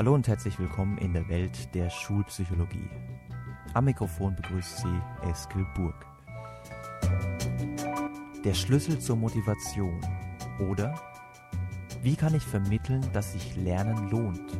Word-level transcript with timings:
Hallo 0.00 0.14
und 0.14 0.26
herzlich 0.28 0.58
willkommen 0.58 0.96
in 0.96 1.12
der 1.12 1.28
Welt 1.28 1.74
der 1.74 1.90
Schulpsychologie. 1.90 2.88
Am 3.74 3.84
Mikrofon 3.84 4.34
begrüßt 4.34 4.78
Sie 4.78 5.28
Eskil 5.28 5.66
Burg. 5.74 6.06
Der 8.42 8.54
Schlüssel 8.54 8.98
zur 8.98 9.16
Motivation 9.16 10.00
oder 10.70 10.94
wie 12.02 12.16
kann 12.16 12.34
ich 12.34 12.42
vermitteln, 12.42 13.06
dass 13.12 13.34
sich 13.34 13.56
Lernen 13.56 14.08
lohnt? 14.08 14.50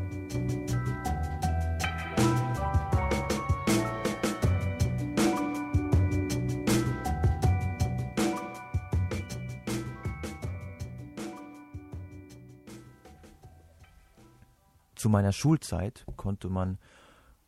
Zu 15.00 15.08
meiner 15.08 15.32
Schulzeit 15.32 16.04
konnte 16.16 16.50
man 16.50 16.78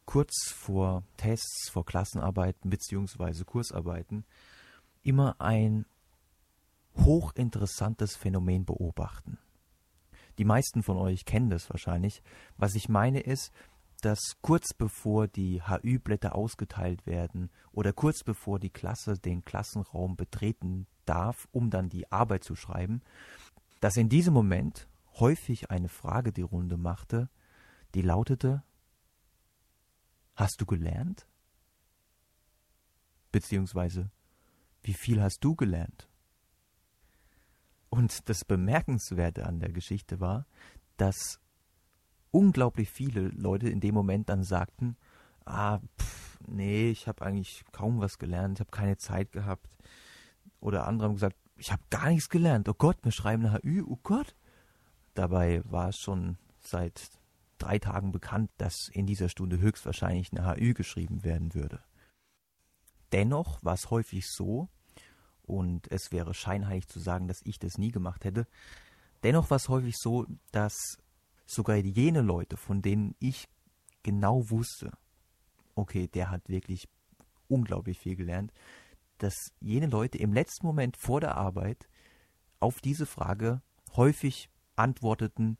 kurz 0.07 0.55
vor 0.57 1.03
Tests, 1.19 1.69
vor 1.69 1.85
Klassenarbeiten 1.85 2.71
bzw. 2.71 3.45
Kursarbeiten 3.45 4.25
immer 5.03 5.39
ein 5.39 5.85
hochinteressantes 6.97 8.17
Phänomen 8.17 8.65
beobachten. 8.65 9.37
Die 10.39 10.47
meisten 10.47 10.83
von 10.83 10.97
euch 10.97 11.27
kennen 11.27 11.51
das 11.51 11.69
wahrscheinlich. 11.69 12.23
Was 12.57 12.75
ich 12.75 12.89
meine 12.89 13.21
ist, 13.21 13.53
dass 14.01 14.39
kurz 14.41 14.73
bevor 14.73 15.29
die 15.29 15.61
HÜ-Blätter 15.61 16.35
ausgeteilt 16.35 17.05
werden 17.05 17.51
oder 17.71 17.93
kurz 17.93 18.25
bevor 18.25 18.61
die 18.61 18.71
Klasse 18.71 19.19
den 19.19 19.45
Klassenraum 19.45 20.17
betreten 20.17 20.87
darf, 21.05 21.49
um 21.53 21.69
dann 21.69 21.91
die 21.91 22.11
Arbeit 22.11 22.45
zu 22.45 22.57
schreiben, 22.57 23.03
dass 23.81 23.99
in 23.99 24.09
diesem 24.09 24.33
Moment 24.33 24.89
häufig 25.21 25.71
eine 25.71 25.91
Frage 25.91 26.33
die 26.33 26.41
Runde 26.41 26.79
machte, 26.79 27.29
die 27.95 28.03
lautete 28.03 28.63
Hast 30.35 30.61
du 30.61 30.67
gelernt? 30.67 31.27
Beziehungsweise 33.31 34.11
Wie 34.83 34.95
viel 34.95 35.23
hast 35.23 35.39
du 35.41 35.55
gelernt? 35.55 36.09
Und 37.91 38.29
das 38.29 38.45
Bemerkenswerte 38.45 39.45
an 39.45 39.61
der 39.61 39.71
Geschichte 39.71 40.19
war, 40.19 40.47
dass 40.97 41.41
unglaublich 42.31 42.91
viele 42.91 43.29
Leute 43.29 43.69
in 43.69 43.81
dem 43.81 43.95
Moment 43.95 44.31
dann 44.31 44.45
sagten, 44.45 44.97
ah, 45.45 45.79
pff, 45.99 46.39
nee, 46.47 46.91
ich 46.91 47.07
habe 47.07 47.25
eigentlich 47.25 47.65
kaum 47.71 48.01
was 48.01 48.19
gelernt, 48.19 48.57
ich 48.57 48.61
habe 48.61 48.71
keine 48.71 48.97
Zeit 48.97 49.33
gehabt. 49.33 49.69
Oder 50.61 50.87
andere 50.87 51.09
haben 51.09 51.15
gesagt, 51.15 51.37
ich 51.57 51.71
habe 51.71 51.83
gar 51.91 52.09
nichts 52.09 52.29
gelernt. 52.29 52.69
Oh 52.69 52.75
Gott, 52.75 52.97
wir 53.03 53.13
schreiben 53.13 53.45
eine 53.47 53.59
HÜ, 53.63 53.83
oh 53.87 53.99
Gott. 54.03 54.35
Dabei 55.15 55.63
war 55.65 55.91
es 55.91 55.99
schon 55.99 56.39
seit 56.61 57.11
drei 57.63 57.79
Tagen 57.79 58.13
bekannt, 58.13 58.51
dass 58.59 58.89
in 58.93 59.07
dieser 59.07 59.29
Stunde 59.29 59.59
höchstwahrscheinlich 59.59 60.33
eine 60.33 60.57
HÜ 60.57 60.75
geschrieben 60.75 61.25
werden 61.25 61.55
würde. 61.55 61.83
Dennoch 63.13 63.63
war 63.63 63.75
es 63.75 63.91
häufig 63.91 64.27
so, 64.27 64.69
und 65.43 65.91
es 65.91 66.13
wäre 66.13 66.35
scheinheilig 66.35 66.89
zu 66.89 67.01
sagen, 67.01 67.29
dass 67.29 67.41
ich 67.45 67.59
das 67.59 67.79
nie 67.79 67.91
gemacht 67.91 68.25
hätte, 68.25 68.47
dennoch 69.23 69.51
war 69.51 69.57
es 69.57 69.69
häufig 69.69 69.97
so, 69.99 70.27
dass 70.51 70.99
sogar 71.47 71.77
jene 71.77 72.23
Leute, 72.23 72.57
von 72.57 72.83
denen 72.83 73.15
ich 73.19 73.49
genau 74.03 74.49
wusste, 74.51 74.93
okay, 75.75 76.09
der 76.09 76.31
hat 76.31 76.49
wirklich 76.49 76.89
unglaublich 77.49 77.99
viel 77.99 78.17
gelernt, 78.17 78.53
dass 79.19 79.53
jene 79.61 79.87
Leute 79.87 80.19
im 80.19 80.33
letzten 80.33 80.67
Moment 80.67 80.97
vor 80.97 81.21
der 81.21 81.37
Arbeit 81.37 81.89
auf 82.61 82.81
diese 82.81 83.07
Frage 83.07 83.63
häufig 83.95 84.49
antworteten, 84.77 85.59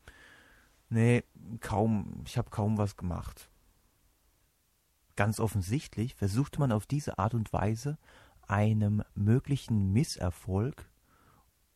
Nee, 0.93 1.25
kaum, 1.61 2.23
ich 2.27 2.37
habe 2.37 2.51
kaum 2.51 2.77
was 2.77 2.99
gemacht. 2.99 3.49
Ganz 5.17 5.41
offensichtlich 5.41 6.15
versucht 6.15 6.59
man 6.59 6.71
auf 6.71 6.85
diese 6.85 7.19
Art 7.19 7.33
und 7.33 7.51
Weise 7.55 7.97
einem 8.47 9.03
möglichen 9.15 9.95
Misserfolg 9.95 10.91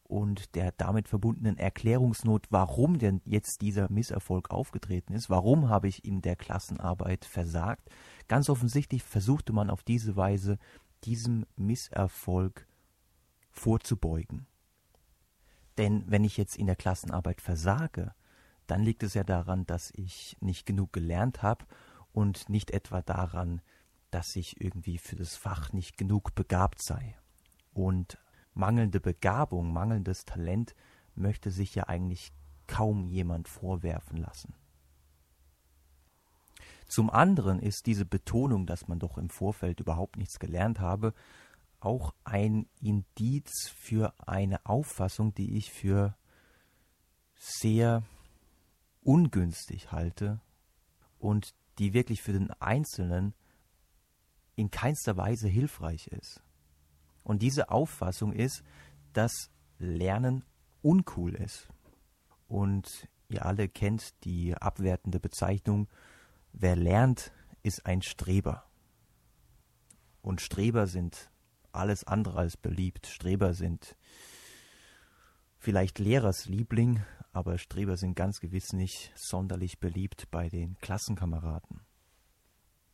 und 0.02 0.54
der 0.54 0.70
damit 0.72 1.08
verbundenen 1.08 1.56
Erklärungsnot, 1.56 2.48
warum 2.50 2.98
denn 2.98 3.22
jetzt 3.24 3.62
dieser 3.62 3.90
Misserfolg 3.90 4.50
aufgetreten 4.50 5.14
ist, 5.14 5.30
warum 5.30 5.70
habe 5.70 5.88
ich 5.88 6.04
in 6.04 6.20
der 6.20 6.36
Klassenarbeit 6.36 7.24
versagt, 7.24 7.88
ganz 8.28 8.50
offensichtlich 8.50 9.02
versuchte 9.02 9.54
man 9.54 9.70
auf 9.70 9.82
diese 9.82 10.16
Weise 10.16 10.58
diesem 11.04 11.46
Misserfolg 11.56 12.66
vorzubeugen. 13.50 14.46
Denn 15.78 16.04
wenn 16.06 16.24
ich 16.24 16.36
jetzt 16.36 16.58
in 16.58 16.66
der 16.66 16.76
Klassenarbeit 16.76 17.40
versage, 17.40 18.12
dann 18.66 18.82
liegt 18.82 19.02
es 19.02 19.14
ja 19.14 19.24
daran, 19.24 19.66
dass 19.66 19.90
ich 19.94 20.36
nicht 20.40 20.66
genug 20.66 20.92
gelernt 20.92 21.42
habe 21.42 21.64
und 22.12 22.48
nicht 22.48 22.70
etwa 22.70 23.02
daran, 23.02 23.60
dass 24.10 24.36
ich 24.36 24.60
irgendwie 24.60 24.98
für 24.98 25.16
das 25.16 25.36
Fach 25.36 25.72
nicht 25.72 25.98
genug 25.98 26.34
begabt 26.34 26.82
sei. 26.82 27.16
Und 27.72 28.18
mangelnde 28.54 29.00
Begabung, 29.00 29.72
mangelndes 29.72 30.24
Talent 30.24 30.74
möchte 31.14 31.50
sich 31.50 31.74
ja 31.74 31.84
eigentlich 31.84 32.32
kaum 32.66 33.06
jemand 33.06 33.48
vorwerfen 33.48 34.16
lassen. 34.16 34.54
Zum 36.88 37.10
anderen 37.10 37.58
ist 37.58 37.86
diese 37.86 38.04
Betonung, 38.04 38.66
dass 38.66 38.88
man 38.88 38.98
doch 38.98 39.18
im 39.18 39.28
Vorfeld 39.28 39.80
überhaupt 39.80 40.16
nichts 40.16 40.38
gelernt 40.38 40.80
habe, 40.80 41.14
auch 41.80 42.14
ein 42.24 42.68
Indiz 42.80 43.68
für 43.68 44.14
eine 44.26 44.64
Auffassung, 44.64 45.34
die 45.34 45.56
ich 45.56 45.72
für 45.72 46.16
sehr 47.34 48.02
ungünstig 49.06 49.92
halte 49.92 50.40
und 51.18 51.54
die 51.78 51.94
wirklich 51.94 52.22
für 52.22 52.32
den 52.32 52.50
Einzelnen 52.60 53.34
in 54.56 54.70
keinster 54.70 55.16
Weise 55.16 55.48
hilfreich 55.48 56.08
ist. 56.08 56.42
Und 57.22 57.42
diese 57.42 57.70
Auffassung 57.70 58.32
ist, 58.32 58.62
dass 59.12 59.50
Lernen 59.78 60.44
uncool 60.82 61.34
ist. 61.34 61.68
Und 62.48 63.08
ihr 63.28 63.44
alle 63.44 63.68
kennt 63.68 64.24
die 64.24 64.54
abwertende 64.54 65.20
Bezeichnung, 65.20 65.88
wer 66.52 66.76
lernt, 66.76 67.32
ist 67.62 67.86
ein 67.86 68.02
Streber. 68.02 68.64
Und 70.22 70.40
Streber 70.40 70.86
sind 70.86 71.30
alles 71.72 72.04
andere 72.04 72.38
als 72.38 72.56
beliebt. 72.56 73.06
Streber 73.06 73.54
sind 73.54 73.96
vielleicht 75.66 75.98
Lehrers 75.98 76.46
Liebling, 76.46 77.02
aber 77.32 77.58
Streber 77.58 77.96
sind 77.96 78.14
ganz 78.14 78.38
gewiss 78.38 78.72
nicht 78.72 79.10
sonderlich 79.16 79.80
beliebt 79.80 80.30
bei 80.30 80.48
den 80.48 80.78
Klassenkameraden. 80.78 81.80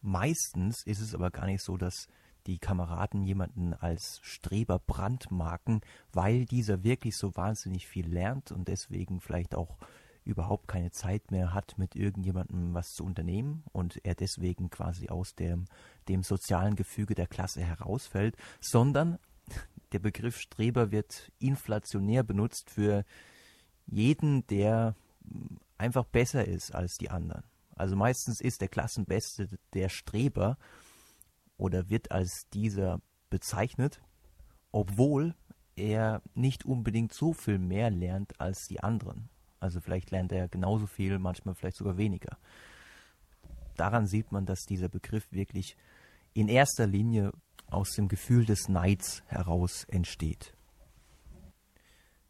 Meistens 0.01 0.83
ist 0.87 1.01
es 1.03 1.15
aber 1.15 1.31
gar 1.31 1.45
nicht 1.45 1.63
so, 1.63 1.77
dass 1.77 2.09
die 2.47 2.59
Kameraden 2.59 3.25
jemanden 3.25 3.75
als 3.75 4.21
Streber 4.23 4.79
brandmarken, 4.79 5.83
weil 6.15 6.47
dieser 6.47 6.83
wirklich 6.83 7.19
so 7.19 7.37
wahnsinnig 7.37 7.87
viel 7.87 8.09
lernt 8.09 8.53
und 8.53 8.69
deswegen 8.69 9.21
vielleicht 9.21 9.55
auch 9.55 9.77
überhaupt 10.25 10.67
keine 10.67 10.93
Zeit 10.93 11.31
mehr 11.31 11.53
hat, 11.53 11.77
mit 11.77 11.95
irgendjemandem 11.95 12.73
was 12.73 12.95
zu 12.95 13.05
unternehmen 13.05 13.65
und 13.73 14.03
er 14.03 14.15
deswegen 14.15 14.71
quasi 14.71 15.11
aus 15.11 15.35
dem, 15.35 15.67
dem 16.09 16.23
sozialen 16.23 16.75
Gefüge 16.75 17.15
der 17.15 17.27
Klasse 17.27 17.61
herausfällt, 17.61 18.35
sondern 18.63 19.19
der 19.93 19.99
Begriff 19.99 20.39
Streber 20.39 20.91
wird 20.91 21.31
inflationär 21.39 22.23
benutzt 22.23 22.71
für 22.71 23.05
jeden, 23.87 24.47
der 24.47 24.95
einfach 25.79 26.05
besser 26.05 26.47
ist 26.47 26.75
als 26.75 26.97
die 26.97 27.11
anderen. 27.11 27.45
Also 27.77 27.97
meistens 27.97 28.41
ist 28.41 28.61
der 28.61 28.69
Klassenbeste 28.69 29.49
der 29.75 29.89
Streber 29.89 30.59
oder 31.57 31.89
wird 31.89 32.11
als 32.11 32.47
dieser 32.53 33.01
bezeichnet, 33.31 34.01
obwohl 34.71 35.35
er 35.75 36.23
nicht 36.35 36.65
unbedingt 36.65 37.13
so 37.13 37.33
viel 37.33 37.59
mehr 37.59 37.91
lernt 37.91 38.41
als 38.41 38.67
die 38.69 38.81
anderen. 38.81 39.29
Also 39.59 39.81
vielleicht 39.81 40.11
lernt 40.11 40.33
er 40.33 40.49
genauso 40.49 40.87
viel, 40.87 41.19
manchmal 41.19 41.55
vielleicht 41.55 41.77
sogar 41.77 41.97
weniger. 41.97 42.37
Daran 43.77 44.07
sieht 44.07 44.33
man, 44.33 44.45
dass 44.45 44.61
dieser 44.61 44.89
Begriff 44.89 45.31
wirklich 45.31 45.77
in 46.35 46.49
erster 46.49 46.87
Linie 46.87 47.33
aus 47.73 47.93
dem 47.93 48.09
Gefühl 48.09 48.45
des 48.45 48.69
Neids 48.69 49.23
heraus 49.27 49.85
entsteht. 49.85 50.55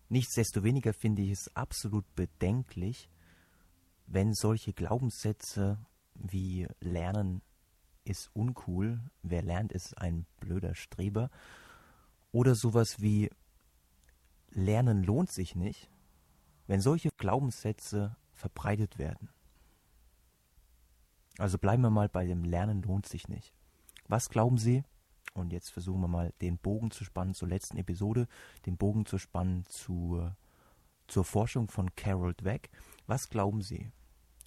Nichtsdestoweniger 0.08 0.92
finde 0.92 1.22
ich 1.22 1.30
es 1.30 1.56
absolut 1.56 2.04
bedenklich, 2.14 3.08
wenn 4.06 4.34
solche 4.34 4.72
Glaubenssätze 4.72 5.78
wie 6.14 6.66
Lernen 6.80 7.40
ist 8.04 8.30
uncool, 8.34 9.00
wer 9.22 9.42
lernt, 9.42 9.72
ist 9.72 9.96
ein 9.98 10.26
blöder 10.40 10.74
Streber, 10.74 11.30
oder 12.30 12.54
sowas 12.54 13.00
wie 13.00 13.30
Lernen 14.50 15.02
lohnt 15.02 15.30
sich 15.30 15.54
nicht, 15.54 15.88
wenn 16.66 16.80
solche 16.80 17.10
Glaubenssätze 17.10 18.16
verbreitet 18.32 18.98
werden. 18.98 19.30
Also 21.38 21.58
bleiben 21.58 21.82
wir 21.82 21.90
mal 21.90 22.08
bei 22.08 22.26
dem 22.26 22.44
Lernen 22.44 22.82
lohnt 22.82 23.06
sich 23.06 23.28
nicht. 23.28 23.54
Was 24.08 24.28
glauben 24.28 24.58
Sie, 24.58 24.84
und 25.34 25.52
jetzt 25.52 25.70
versuchen 25.70 26.00
wir 26.00 26.08
mal 26.08 26.32
den 26.40 26.58
Bogen 26.58 26.90
zu 26.90 27.04
spannen 27.04 27.34
zur 27.34 27.48
letzten 27.48 27.78
Episode, 27.78 28.26
den 28.66 28.76
Bogen 28.76 29.06
zu 29.06 29.18
spannen 29.18 29.64
zur, 29.66 30.36
zur 31.08 31.24
Forschung 31.24 31.68
von 31.68 31.94
Carol 31.94 32.34
Dweck. 32.34 32.70
Was 33.06 33.28
glauben 33.28 33.62
Sie? 33.62 33.90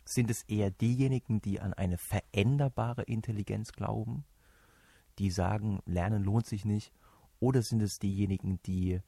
Sind 0.05 0.29
es 0.29 0.43
eher 0.43 0.69
diejenigen, 0.69 1.41
die 1.41 1.59
an 1.59 1.73
eine 1.73 1.97
veränderbare 1.97 3.03
Intelligenz 3.03 3.71
glauben, 3.71 4.23
die 5.17 5.31
sagen, 5.31 5.79
Lernen 5.85 6.23
lohnt 6.23 6.45
sich 6.45 6.65
nicht? 6.65 6.93
Oder 7.39 7.61
sind 7.61 7.81
es 7.81 7.99
diejenigen, 7.99 8.59
die 8.63 9.01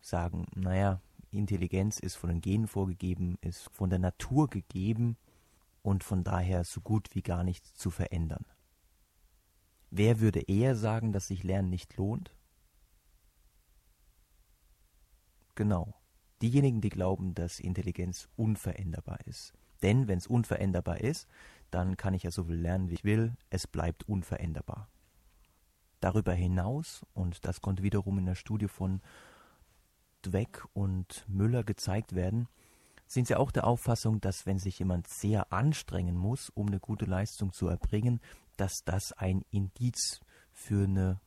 sagen, 0.00 0.46
naja, 0.54 1.00
Intelligenz 1.30 1.98
ist 1.98 2.16
von 2.16 2.28
den 2.28 2.40
Genen 2.40 2.68
vorgegeben, 2.68 3.38
ist 3.40 3.68
von 3.72 3.90
der 3.90 3.98
Natur 3.98 4.48
gegeben 4.48 5.16
und 5.82 6.04
von 6.04 6.22
daher 6.22 6.64
so 6.64 6.80
gut 6.80 7.14
wie 7.14 7.22
gar 7.22 7.42
nicht 7.42 7.66
zu 7.66 7.90
verändern? 7.90 8.44
Wer 9.96 10.18
würde 10.18 10.40
eher 10.40 10.74
sagen, 10.74 11.12
dass 11.12 11.28
sich 11.28 11.44
Lernen 11.44 11.70
nicht 11.70 11.96
lohnt? 11.96 12.34
Genau. 15.54 15.94
Diejenigen, 16.42 16.80
die 16.80 16.88
glauben, 16.88 17.36
dass 17.36 17.60
Intelligenz 17.60 18.28
unveränderbar 18.34 19.24
ist. 19.24 19.52
Denn 19.82 20.08
wenn 20.08 20.18
es 20.18 20.26
unveränderbar 20.26 21.00
ist, 21.00 21.28
dann 21.70 21.96
kann 21.96 22.12
ich 22.12 22.24
ja 22.24 22.32
so 22.32 22.42
viel 22.42 22.56
lernen, 22.56 22.90
wie 22.90 22.94
ich 22.94 23.04
will. 23.04 23.36
Es 23.50 23.68
bleibt 23.68 24.08
unveränderbar. 24.08 24.88
Darüber 26.00 26.34
hinaus, 26.34 27.06
und 27.14 27.44
das 27.44 27.60
konnte 27.60 27.84
wiederum 27.84 28.18
in 28.18 28.26
der 28.26 28.34
Studie 28.34 28.66
von 28.66 29.00
Dweck 30.22 30.64
und 30.72 31.24
Müller 31.28 31.62
gezeigt 31.62 32.16
werden, 32.16 32.48
sind 33.06 33.28
sie 33.28 33.36
auch 33.36 33.52
der 33.52 33.64
Auffassung, 33.64 34.20
dass 34.20 34.44
wenn 34.44 34.58
sich 34.58 34.80
jemand 34.80 35.06
sehr 35.06 35.52
anstrengen 35.52 36.16
muss, 36.16 36.50
um 36.50 36.66
eine 36.66 36.80
gute 36.80 37.04
Leistung 37.04 37.52
zu 37.52 37.68
erbringen, 37.68 38.20
dass 38.56 38.84
das 38.84 39.12
ein 39.12 39.42
Indiz 39.50 40.20
für 40.52 40.84
eine 40.84 41.20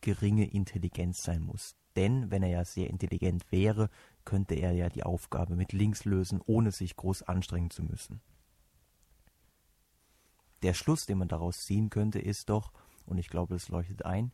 geringe 0.00 0.50
Intelligenz 0.50 1.22
sein 1.22 1.42
muss. 1.42 1.76
Denn 1.96 2.30
wenn 2.30 2.42
er 2.42 2.48
ja 2.48 2.64
sehr 2.64 2.90
intelligent 2.90 3.50
wäre, 3.50 3.88
könnte 4.24 4.54
er 4.54 4.72
ja 4.72 4.88
die 4.88 5.04
Aufgabe 5.04 5.54
mit 5.54 5.72
links 5.72 6.04
lösen, 6.04 6.40
ohne 6.44 6.72
sich 6.72 6.96
groß 6.96 7.22
anstrengen 7.22 7.70
zu 7.70 7.82
müssen. 7.82 8.20
Der 10.62 10.74
Schluss, 10.74 11.06
den 11.06 11.18
man 11.18 11.28
daraus 11.28 11.64
ziehen 11.64 11.90
könnte, 11.90 12.18
ist 12.18 12.48
doch, 12.48 12.72
und 13.06 13.18
ich 13.18 13.28
glaube, 13.28 13.54
es 13.54 13.68
leuchtet 13.68 14.04
ein, 14.04 14.32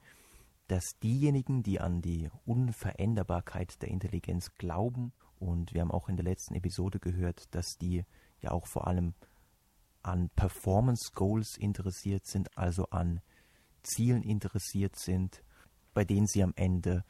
dass 0.69 0.99
diejenigen, 1.01 1.63
die 1.65 1.81
an 1.81 2.01
die 2.01 2.31
Unveränderbarkeit 2.45 3.83
der 3.83 3.89
Intelligenz 3.89 4.55
glauben, 4.57 5.13
und 5.41 5.75
wir 5.75 5.81
haben 5.81 5.91
auch 5.91 6.09
in 6.09 6.17
der 6.17 6.25
letzten 6.25 6.55
Episode 6.55 7.01
gehört, 7.01 7.53
dass 7.55 7.79
die 7.79 8.05
ja 8.43 8.53
auch 8.53 8.67
vor 8.67 8.87
allem 8.87 9.15
an 10.03 10.31
Performance 10.37 11.13
Goals 11.15 11.57
interessiert 11.57 12.27
sind, 12.27 12.57
also 12.57 12.87
an 12.91 13.21
Zielen 13.83 14.23
interessiert 14.23 14.97
sind, 14.97 15.43
bei 15.95 16.05
denen 16.05 16.27
sie 16.27 16.43
am 16.43 16.53
Ende 16.57 17.05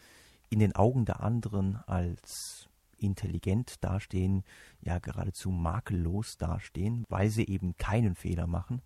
in 0.48 0.58
den 0.58 0.74
Augen 0.74 1.04
der 1.04 1.20
anderen 1.20 1.76
als 1.86 2.68
intelligent 2.98 3.82
dastehen, 3.82 4.44
ja 4.80 4.98
geradezu 4.98 5.50
makellos 5.50 6.36
dastehen, 6.36 7.06
weil 7.08 7.30
sie 7.30 7.46
eben 7.46 7.76
keinen 7.76 8.14
Fehler 8.14 8.46
machen. 8.46 8.82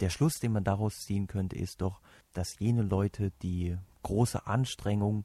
Der 0.00 0.10
Schluss, 0.10 0.34
den 0.34 0.52
man 0.52 0.64
daraus 0.64 1.00
ziehen 1.00 1.26
könnte, 1.26 1.56
ist 1.56 1.80
doch, 1.80 2.00
dass 2.34 2.58
jene 2.58 2.82
Leute 2.82 3.32
die 3.42 3.76
große 4.02 4.46
Anstrengung, 4.46 5.24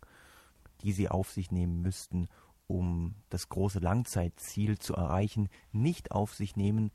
die 0.82 0.94
sie 0.94 1.10
auf 1.10 1.30
sich 1.32 1.52
nehmen 1.52 1.82
müssten, 1.82 2.30
um 2.68 3.16
das 3.30 3.50
große 3.50 3.80
Langzeitziel 3.80 4.80
zu 4.80 4.96
erreichen, 4.96 5.50
nicht 5.74 6.12
auf 6.12 6.34
sich 6.34 6.56
nehmen, 6.56 6.92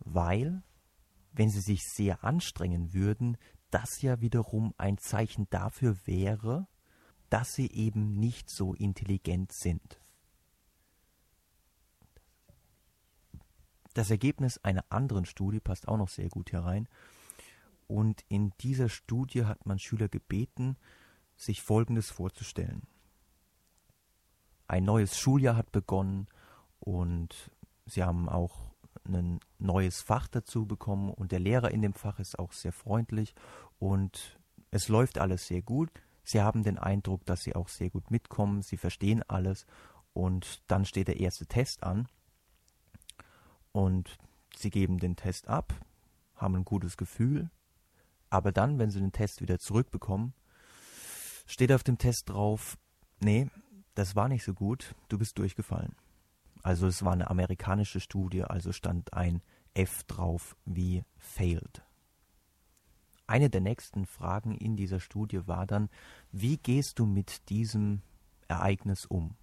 weil, 0.00 0.62
wenn 1.32 1.50
sie 1.50 1.60
sich 1.60 1.84
sehr 1.84 2.24
anstrengen 2.24 2.92
würden, 2.92 3.36
das 3.70 4.02
ja 4.02 4.20
wiederum 4.20 4.74
ein 4.78 4.98
Zeichen 4.98 5.48
dafür 5.50 5.96
wäre, 6.06 6.66
dass 7.28 7.54
sie 7.54 7.70
eben 7.70 8.18
nicht 8.18 8.50
so 8.50 8.74
intelligent 8.74 9.52
sind. 9.52 10.00
Das 13.94 14.10
Ergebnis 14.10 14.58
einer 14.58 14.84
anderen 14.88 15.24
Studie 15.24 15.60
passt 15.60 15.88
auch 15.88 15.96
noch 15.96 16.08
sehr 16.08 16.28
gut 16.28 16.52
herein. 16.52 16.88
Und 17.86 18.24
in 18.28 18.52
dieser 18.60 18.88
Studie 18.88 19.44
hat 19.44 19.66
man 19.66 19.78
Schüler 19.78 20.08
gebeten, 20.08 20.76
sich 21.36 21.62
Folgendes 21.62 22.10
vorzustellen. 22.10 22.82
Ein 24.68 24.84
neues 24.84 25.18
Schuljahr 25.18 25.56
hat 25.56 25.72
begonnen 25.72 26.28
und 26.78 27.50
sie 27.86 28.04
haben 28.04 28.28
auch 28.28 28.69
ein 29.06 29.40
neues 29.58 30.00
Fach 30.00 30.28
dazu 30.28 30.66
bekommen 30.66 31.10
und 31.10 31.32
der 31.32 31.40
Lehrer 31.40 31.70
in 31.70 31.82
dem 31.82 31.94
Fach 31.94 32.18
ist 32.18 32.38
auch 32.38 32.52
sehr 32.52 32.72
freundlich 32.72 33.34
und 33.78 34.38
es 34.70 34.88
läuft 34.88 35.18
alles 35.18 35.46
sehr 35.46 35.62
gut. 35.62 35.90
Sie 36.22 36.40
haben 36.40 36.62
den 36.62 36.78
Eindruck, 36.78 37.24
dass 37.26 37.42
sie 37.42 37.54
auch 37.54 37.68
sehr 37.68 37.90
gut 37.90 38.10
mitkommen, 38.10 38.62
sie 38.62 38.76
verstehen 38.76 39.22
alles 39.28 39.66
und 40.12 40.62
dann 40.68 40.84
steht 40.84 41.08
der 41.08 41.20
erste 41.20 41.46
Test 41.46 41.82
an 41.82 42.08
und 43.72 44.18
sie 44.56 44.70
geben 44.70 44.98
den 44.98 45.16
Test 45.16 45.48
ab, 45.48 45.74
haben 46.36 46.56
ein 46.56 46.64
gutes 46.64 46.96
Gefühl, 46.96 47.50
aber 48.28 48.52
dann, 48.52 48.78
wenn 48.78 48.90
sie 48.90 49.00
den 49.00 49.12
Test 49.12 49.40
wieder 49.40 49.58
zurückbekommen, 49.58 50.34
steht 51.46 51.72
auf 51.72 51.82
dem 51.82 51.98
Test 51.98 52.30
drauf, 52.30 52.78
nee, 53.20 53.48
das 53.94 54.14
war 54.14 54.28
nicht 54.28 54.44
so 54.44 54.54
gut, 54.54 54.94
du 55.08 55.18
bist 55.18 55.38
durchgefallen. 55.38 55.94
Also 56.62 56.86
es 56.86 57.04
war 57.04 57.12
eine 57.12 57.30
amerikanische 57.30 58.00
Studie, 58.00 58.44
also 58.44 58.72
stand 58.72 59.14
ein 59.14 59.42
F 59.74 60.04
drauf 60.04 60.56
wie 60.64 61.04
failed. 61.16 61.84
Eine 63.26 63.48
der 63.48 63.60
nächsten 63.60 64.06
Fragen 64.06 64.56
in 64.56 64.76
dieser 64.76 64.98
Studie 64.98 65.46
war 65.46 65.66
dann, 65.66 65.88
wie 66.32 66.56
gehst 66.56 66.98
du 66.98 67.06
mit 67.06 67.48
diesem 67.48 68.02
Ereignis 68.48 69.06
um? 69.06 69.36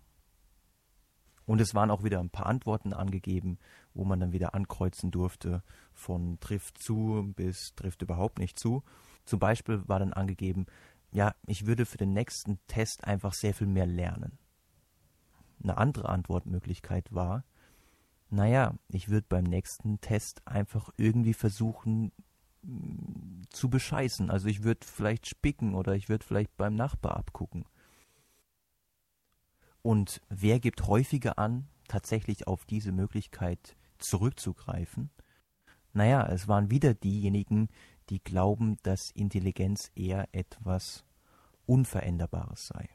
Und 1.46 1.62
es 1.62 1.74
waren 1.74 1.90
auch 1.90 2.04
wieder 2.04 2.20
ein 2.20 2.30
paar 2.30 2.48
Antworten 2.48 2.92
angegeben, 2.92 3.58
wo 3.94 4.04
man 4.04 4.20
dann 4.20 4.34
wieder 4.34 4.54
ankreuzen 4.54 5.12
durfte, 5.12 5.64
von 5.94 6.38
trifft 6.42 6.78
zu 6.78 7.32
bis 7.36 7.74
trifft 7.76 8.02
überhaupt 8.02 8.40
nicht 8.40 8.60
zu. 8.60 8.84
Zum 9.24 9.40
Beispiel 9.40 9.88
war 9.88 10.00
dann 10.00 10.12
angegeben, 10.12 10.66
ja, 11.12 11.34
ich 11.46 11.66
würde 11.66 11.86
für 11.86 11.98
den 11.98 12.12
nächsten 12.12 12.60
Test 12.68 13.06
einfach 13.06 13.34
sehr 13.34 13.54
viel 13.54 13.68
mehr 13.68 13.88
lernen. 13.88 14.38
Eine 15.62 15.78
andere 15.78 16.10
Antwortmöglichkeit 16.10 17.14
war, 17.14 17.44
naja, 18.30 18.76
ich 18.90 19.10
würde 19.10 19.26
beim 19.30 19.46
nächsten 19.46 20.02
Test 20.02 20.46
einfach 20.46 20.90
irgendwie 20.98 21.34
versuchen 21.34 22.12
mm, 22.62 23.44
zu 23.50 23.70
bescheißen. 23.70 24.30
Also 24.30 24.48
ich 24.48 24.64
würde 24.64 24.86
vielleicht 24.86 25.28
spicken 25.28 25.76
oder 25.76 25.96
ich 25.96 26.10
würde 26.10 26.26
vielleicht 26.26 26.56
beim 26.58 26.76
Nachbar 26.76 27.16
abgucken. 27.16 27.66
Und 29.82 30.22
wer 30.30 30.60
gibt 30.60 30.88
häufiger 30.88 31.40
an, 31.40 31.68
tatsächlich 31.88 32.48
auf 32.48 32.66
diese 32.66 32.92
Möglichkeit 32.92 33.78
zurückzugreifen? 34.00 35.10
Naja, 35.94 36.28
es 36.28 36.48
waren 36.48 36.70
wieder 36.70 36.94
diejenigen, 36.94 37.70
die 38.10 38.22
glauben, 38.22 38.78
dass 38.84 39.12
Intelligenz 39.12 39.92
eher 39.96 40.28
etwas 40.34 41.06
Unveränderbares 41.66 42.68
sei. 42.68 42.90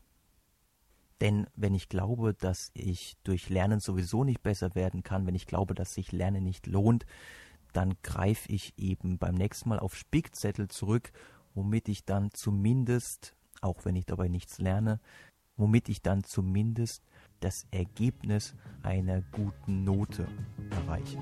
Denn 1.23 1.47
wenn 1.55 1.73
ich 1.73 1.88
glaube, 1.88 2.35
dass 2.35 2.73
ich 2.75 3.17
durch 3.23 3.49
Lernen 3.49 3.79
sowieso 3.79 4.25
nicht 4.25 4.43
besser 4.43 4.75
werden 4.75 5.05
kann, 5.05 5.25
wenn 5.25 5.37
ich 5.37 5.47
glaube, 5.47 5.73
dass 5.73 5.95
sich 5.95 6.11
Lernen 6.11 6.43
nicht 6.43 6.67
lohnt, 6.67 7.07
dann 7.73 7.95
greife 8.02 8.50
ich 8.50 8.76
eben 8.76 9.19
beim 9.19 9.37
nächsten 9.37 9.69
Mal 9.69 9.79
auf 9.79 9.95
Spickzettel 9.95 10.67
zurück, 10.67 11.12
womit 11.55 11.88
ich 11.88 12.05
dann 12.05 12.33
zumindest, 12.33 13.37
auch 13.61 13.85
wenn 13.85 13.95
ich 13.95 14.05
dabei 14.05 14.26
nichts 14.26 14.59
lerne, 14.59 14.99
womit 15.57 15.88
ich 15.88 16.02
dann 16.02 16.25
zumindest 16.25 17.05
das 17.38 17.69
Ergebnis 17.71 18.57
einer 18.83 19.23
guten 19.31 19.85
Note 19.85 20.26
erreiche. 20.71 21.19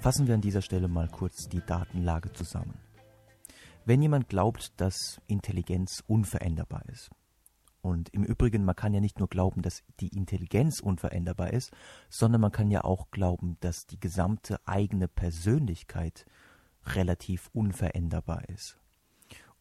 Fassen 0.00 0.26
wir 0.26 0.34
an 0.34 0.40
dieser 0.40 0.62
Stelle 0.62 0.88
mal 0.88 1.08
kurz 1.08 1.48
die 1.48 1.60
Datenlage 1.60 2.32
zusammen. 2.32 2.78
Wenn 3.84 4.02
jemand 4.02 4.28
glaubt, 4.28 4.72
dass 4.80 5.20
Intelligenz 5.26 6.02
unveränderbar 6.06 6.84
ist, 6.88 7.10
und 7.86 8.08
im 8.08 8.24
Übrigen, 8.24 8.64
man 8.64 8.74
kann 8.74 8.94
ja 8.94 9.00
nicht 9.00 9.20
nur 9.20 9.28
glauben, 9.28 9.62
dass 9.62 9.84
die 10.00 10.08
Intelligenz 10.08 10.80
unveränderbar 10.80 11.52
ist, 11.52 11.70
sondern 12.08 12.40
man 12.40 12.50
kann 12.50 12.68
ja 12.72 12.82
auch 12.82 13.12
glauben, 13.12 13.58
dass 13.60 13.86
die 13.86 14.00
gesamte 14.00 14.58
eigene 14.66 15.06
Persönlichkeit 15.06 16.26
relativ 16.84 17.48
unveränderbar 17.52 18.48
ist. 18.48 18.76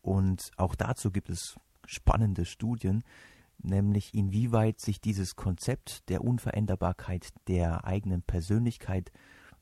Und 0.01 0.49
auch 0.57 0.73
dazu 0.73 1.11
gibt 1.11 1.29
es 1.29 1.55
spannende 1.85 2.45
Studien, 2.45 3.03
nämlich 3.59 4.15
inwieweit 4.15 4.79
sich 4.79 4.99
dieses 4.99 5.35
Konzept 5.35 6.09
der 6.09 6.23
Unveränderbarkeit 6.23 7.29
der 7.47 7.85
eigenen 7.85 8.23
Persönlichkeit 8.23 9.11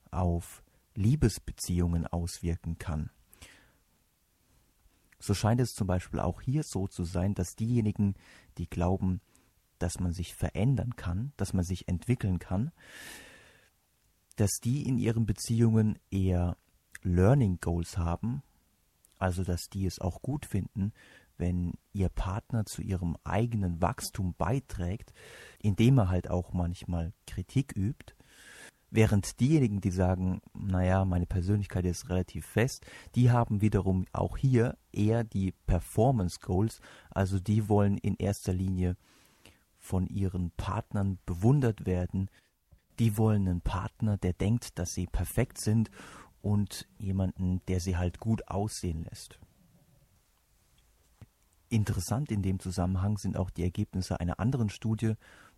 auf 0.10 0.63
Liebesbeziehungen 0.96 2.08
auswirken 2.08 2.78
kann. 2.78 3.10
So 5.20 5.34
scheint 5.34 5.62
es 5.62 5.74
zum 5.74 5.88
Beispiel 5.88 6.20
auch 6.20 6.42
hier 6.42 6.64
so 6.64 6.88
zu 6.88 7.06
sein, 7.06 7.34
dass 7.34 7.56
diejenigen, 7.56 8.16
die 8.58 8.70
glauben, 8.70 9.22
dass 9.80 10.00
man 10.00 10.12
sich 10.12 10.36
verändern 10.36 10.96
kann, 10.96 11.34
dass 11.38 11.54
man 11.54 11.64
sich 11.64 11.88
entwickeln 11.88 12.40
kann, 12.40 12.72
dass 14.36 14.52
die 14.64 14.88
in 14.88 14.98
ihren 14.98 15.26
Beziehungen 15.26 16.00
eher 16.12 16.58
Learning 17.04 17.60
Goals 17.62 17.98
haben, 17.98 18.44
also 19.18 19.44
dass 19.44 19.70
die 19.70 19.86
es 19.86 20.00
auch 20.00 20.22
gut 20.22 20.46
finden, 20.46 20.94
wenn 21.38 21.74
ihr 21.94 22.10
Partner 22.10 22.66
zu 22.66 22.82
ihrem 22.82 23.18
eigenen 23.24 23.82
Wachstum 23.82 24.36
beiträgt, 24.38 25.14
indem 25.60 25.98
er 25.98 26.10
halt 26.10 26.30
auch 26.30 26.54
manchmal 26.54 27.14
Kritik 27.28 27.76
übt, 27.76 28.14
während 28.94 29.40
diejenigen, 29.40 29.82
die 29.82 29.92
sagen, 29.92 30.40
naja, 30.54 31.04
meine 31.04 31.26
Persönlichkeit 31.26 31.84
ist 31.86 32.10
relativ 32.10 32.46
fest, 32.46 32.86
die 33.16 33.32
haben 33.32 33.62
wiederum 33.62 34.06
auch 34.14 34.38
hier 34.38 34.78
eher 34.92 35.24
die 35.24 35.52
Performance 35.66 36.40
Goals, 36.40 36.80
also 37.10 37.40
die 37.40 37.68
wollen 37.68 37.98
in 37.98 38.16
erster 38.16 38.54
Linie 38.54 38.96
von 39.80 40.06
ihren 40.08 40.52
Partnern 40.52 41.18
bewundert 41.26 41.88
werden, 41.88 42.30
die 43.00 43.18
wollen 43.18 43.48
einen 43.48 43.62
Partner, 43.62 44.18
der 44.18 44.34
denkt, 44.34 44.78
dass 44.78 44.94
sie 44.94 45.08
perfekt 45.08 45.60
sind 45.60 45.90
und 46.42 46.88
jemanden, 47.00 47.62
der 47.68 47.80
sie 47.80 47.98
halt 47.98 48.20
gut 48.20 48.48
aussehen 48.48 49.06
lässt. 49.10 49.40
Interessant 51.70 52.32
in 52.32 52.44
dem 52.44 52.60
Zusammenhang 52.60 53.18
sind 53.18 53.38
auch 53.38 53.50
die 53.50 53.64
Ergebnisse 53.64 54.20
einer 54.20 54.40
anderen 54.40 54.70
Studie, 54.70 55.14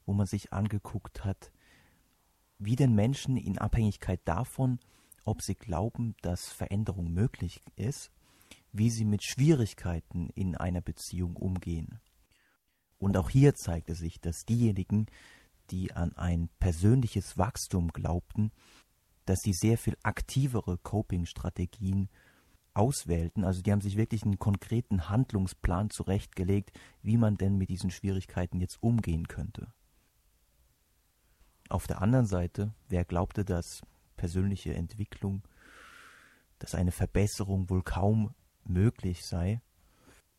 wo 0.05 0.13
man 0.13 0.25
sich 0.25 0.53
angeguckt 0.53 1.25
hat, 1.25 1.51
wie 2.57 2.75
denn 2.75 2.95
Menschen 2.95 3.38
in 3.38 3.57
Abhängigkeit 3.57 4.21
davon, 4.25 4.79
ob 5.24 5.41
sie 5.41 5.55
glauben, 5.55 6.15
dass 6.21 6.50
Veränderung 6.50 7.12
möglich 7.12 7.62
ist, 7.75 8.12
wie 8.71 8.89
sie 8.89 9.05
mit 9.05 9.24
Schwierigkeiten 9.24 10.29
in 10.35 10.55
einer 10.55 10.81
Beziehung 10.81 11.35
umgehen. 11.35 12.00
Und 12.97 13.17
auch 13.17 13.29
hier 13.29 13.55
zeigte 13.55 13.95
sich, 13.95 14.19
dass 14.19 14.45
diejenigen, 14.45 15.07
die 15.71 15.93
an 15.93 16.15
ein 16.15 16.50
persönliches 16.59 17.38
Wachstum 17.38 17.89
glaubten, 17.89 18.51
dass 19.25 19.39
sie 19.41 19.53
sehr 19.53 19.77
viel 19.77 19.97
aktivere 20.03 20.77
Coping-Strategien 20.77 22.09
auswählten. 22.74 23.43
Also 23.43 23.62
die 23.62 23.71
haben 23.71 23.81
sich 23.81 23.97
wirklich 23.97 24.24
einen 24.24 24.38
konkreten 24.38 25.09
Handlungsplan 25.09 25.89
zurechtgelegt, 25.89 26.71
wie 27.01 27.17
man 27.17 27.38
denn 27.38 27.57
mit 27.57 27.69
diesen 27.69 27.89
Schwierigkeiten 27.89 28.59
jetzt 28.59 28.81
umgehen 28.83 29.27
könnte. 29.27 29.67
Auf 31.69 31.88
der 31.88 32.01
anderen 32.01 32.27
Seite, 32.27 32.74
wer 32.89 33.05
glaubte, 33.05 33.43
dass 33.43 33.81
persönliche 34.17 34.74
Entwicklung, 34.74 35.41
dass 36.60 36.75
eine 36.75 36.91
Verbesserung 36.91 37.69
wohl 37.69 37.84
kaum 37.84 38.34
möglich 38.63 39.25
sei, 39.25 39.62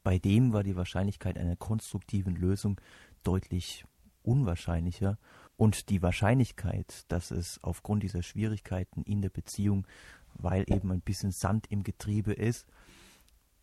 bei 0.03 0.19
dem 0.19 0.53
war 0.53 0.63
die 0.63 0.77
Wahrscheinlichkeit 0.77 1.37
einer 1.37 1.57
konstruktiven 1.57 2.37
Lösung 2.37 2.81
deutlich 3.25 3.85
unwahrscheinlicher. 4.23 5.19
Und 5.57 5.89
die 5.89 6.03
Wahrscheinlichkeit, 6.03 7.05
dass 7.09 7.31
es 7.31 7.59
aufgrund 7.63 8.03
dieser 8.03 8.23
Schwierigkeiten 8.23 9.03
in 9.03 9.23
der 9.23 9.31
Beziehung, 9.31 9.87
weil 10.35 10.65
eben 10.69 10.93
ein 10.93 11.01
bisschen 11.01 11.33
Sand 11.33 11.67
im 11.71 11.83
Getriebe 11.83 12.33
ist, 12.35 12.67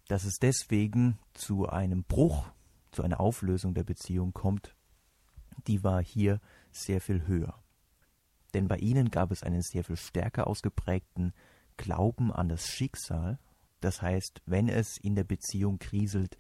dass 0.08 0.26
es 0.26 0.36
deswegen 0.42 1.18
zu 1.34 1.70
einem 1.70 2.04
Bruch, 2.04 2.50
zu 2.92 3.04
einer 3.04 3.20
Auflösung 3.20 3.74
der 3.74 3.84
Beziehung 3.84 4.34
kommt, 4.34 4.76
die 5.68 5.84
war 5.84 6.04
hier 6.04 6.40
sehr 6.72 7.02
viel 7.02 7.28
höher. 7.28 7.64
Denn 8.54 8.68
bei 8.68 8.78
ihnen 8.78 9.10
gab 9.10 9.32
es 9.32 9.44
einen 9.44 9.62
sehr 9.62 9.84
viel 9.84 9.98
stärker 9.98 10.48
ausgeprägten 10.48 11.34
Glauben 11.78 12.32
an 12.32 12.50
das 12.50 12.68
Schicksal. 12.68 13.40
Das 13.82 14.02
heißt, 14.02 14.42
wenn 14.46 14.70
es 14.70 14.98
in 14.98 15.16
der 15.16 15.24
Beziehung 15.24 15.80
kriselt, 15.80 16.38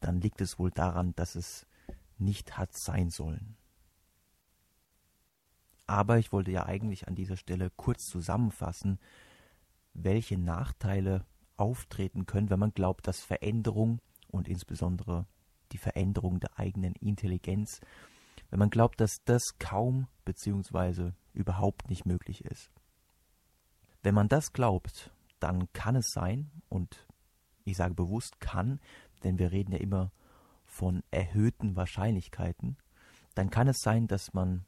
dann 0.00 0.20
liegt 0.20 0.40
es 0.40 0.58
wohl 0.58 0.70
daran, 0.70 1.14
dass 1.16 1.34
es 1.34 1.66
nicht 2.18 2.56
hat 2.56 2.76
sein 2.76 3.10
sollen. 3.10 3.56
Aber 5.86 6.18
ich 6.18 6.32
wollte 6.32 6.50
ja 6.50 6.66
eigentlich 6.66 7.06
an 7.06 7.14
dieser 7.14 7.36
Stelle 7.36 7.70
kurz 7.70 8.06
zusammenfassen, 8.06 8.98
welche 9.94 10.36
Nachteile 10.38 11.24
auftreten 11.56 12.26
können, 12.26 12.50
wenn 12.50 12.58
man 12.58 12.74
glaubt, 12.74 13.06
dass 13.06 13.20
Veränderung 13.20 14.00
und 14.28 14.48
insbesondere 14.48 15.26
die 15.72 15.78
Veränderung 15.78 16.40
der 16.40 16.58
eigenen 16.58 16.94
Intelligenz, 16.94 17.80
wenn 18.50 18.58
man 18.58 18.70
glaubt, 18.70 19.00
dass 19.00 19.22
das 19.24 19.42
kaum 19.58 20.06
bzw. 20.24 21.12
überhaupt 21.32 21.88
nicht 21.90 22.06
möglich 22.06 22.44
ist. 22.44 22.70
Wenn 24.02 24.14
man 24.14 24.28
das 24.28 24.52
glaubt, 24.52 25.10
dann 25.40 25.72
kann 25.72 25.96
es 25.96 26.10
sein, 26.12 26.50
und 26.68 27.06
ich 27.64 27.76
sage 27.76 27.94
bewusst 27.94 28.40
kann, 28.40 28.80
denn 29.24 29.38
wir 29.38 29.52
reden 29.52 29.72
ja 29.72 29.78
immer 29.78 30.12
von 30.64 31.02
erhöhten 31.10 31.76
Wahrscheinlichkeiten, 31.76 32.76
dann 33.34 33.50
kann 33.50 33.68
es 33.68 33.78
sein, 33.80 34.06
dass 34.06 34.32
man 34.32 34.64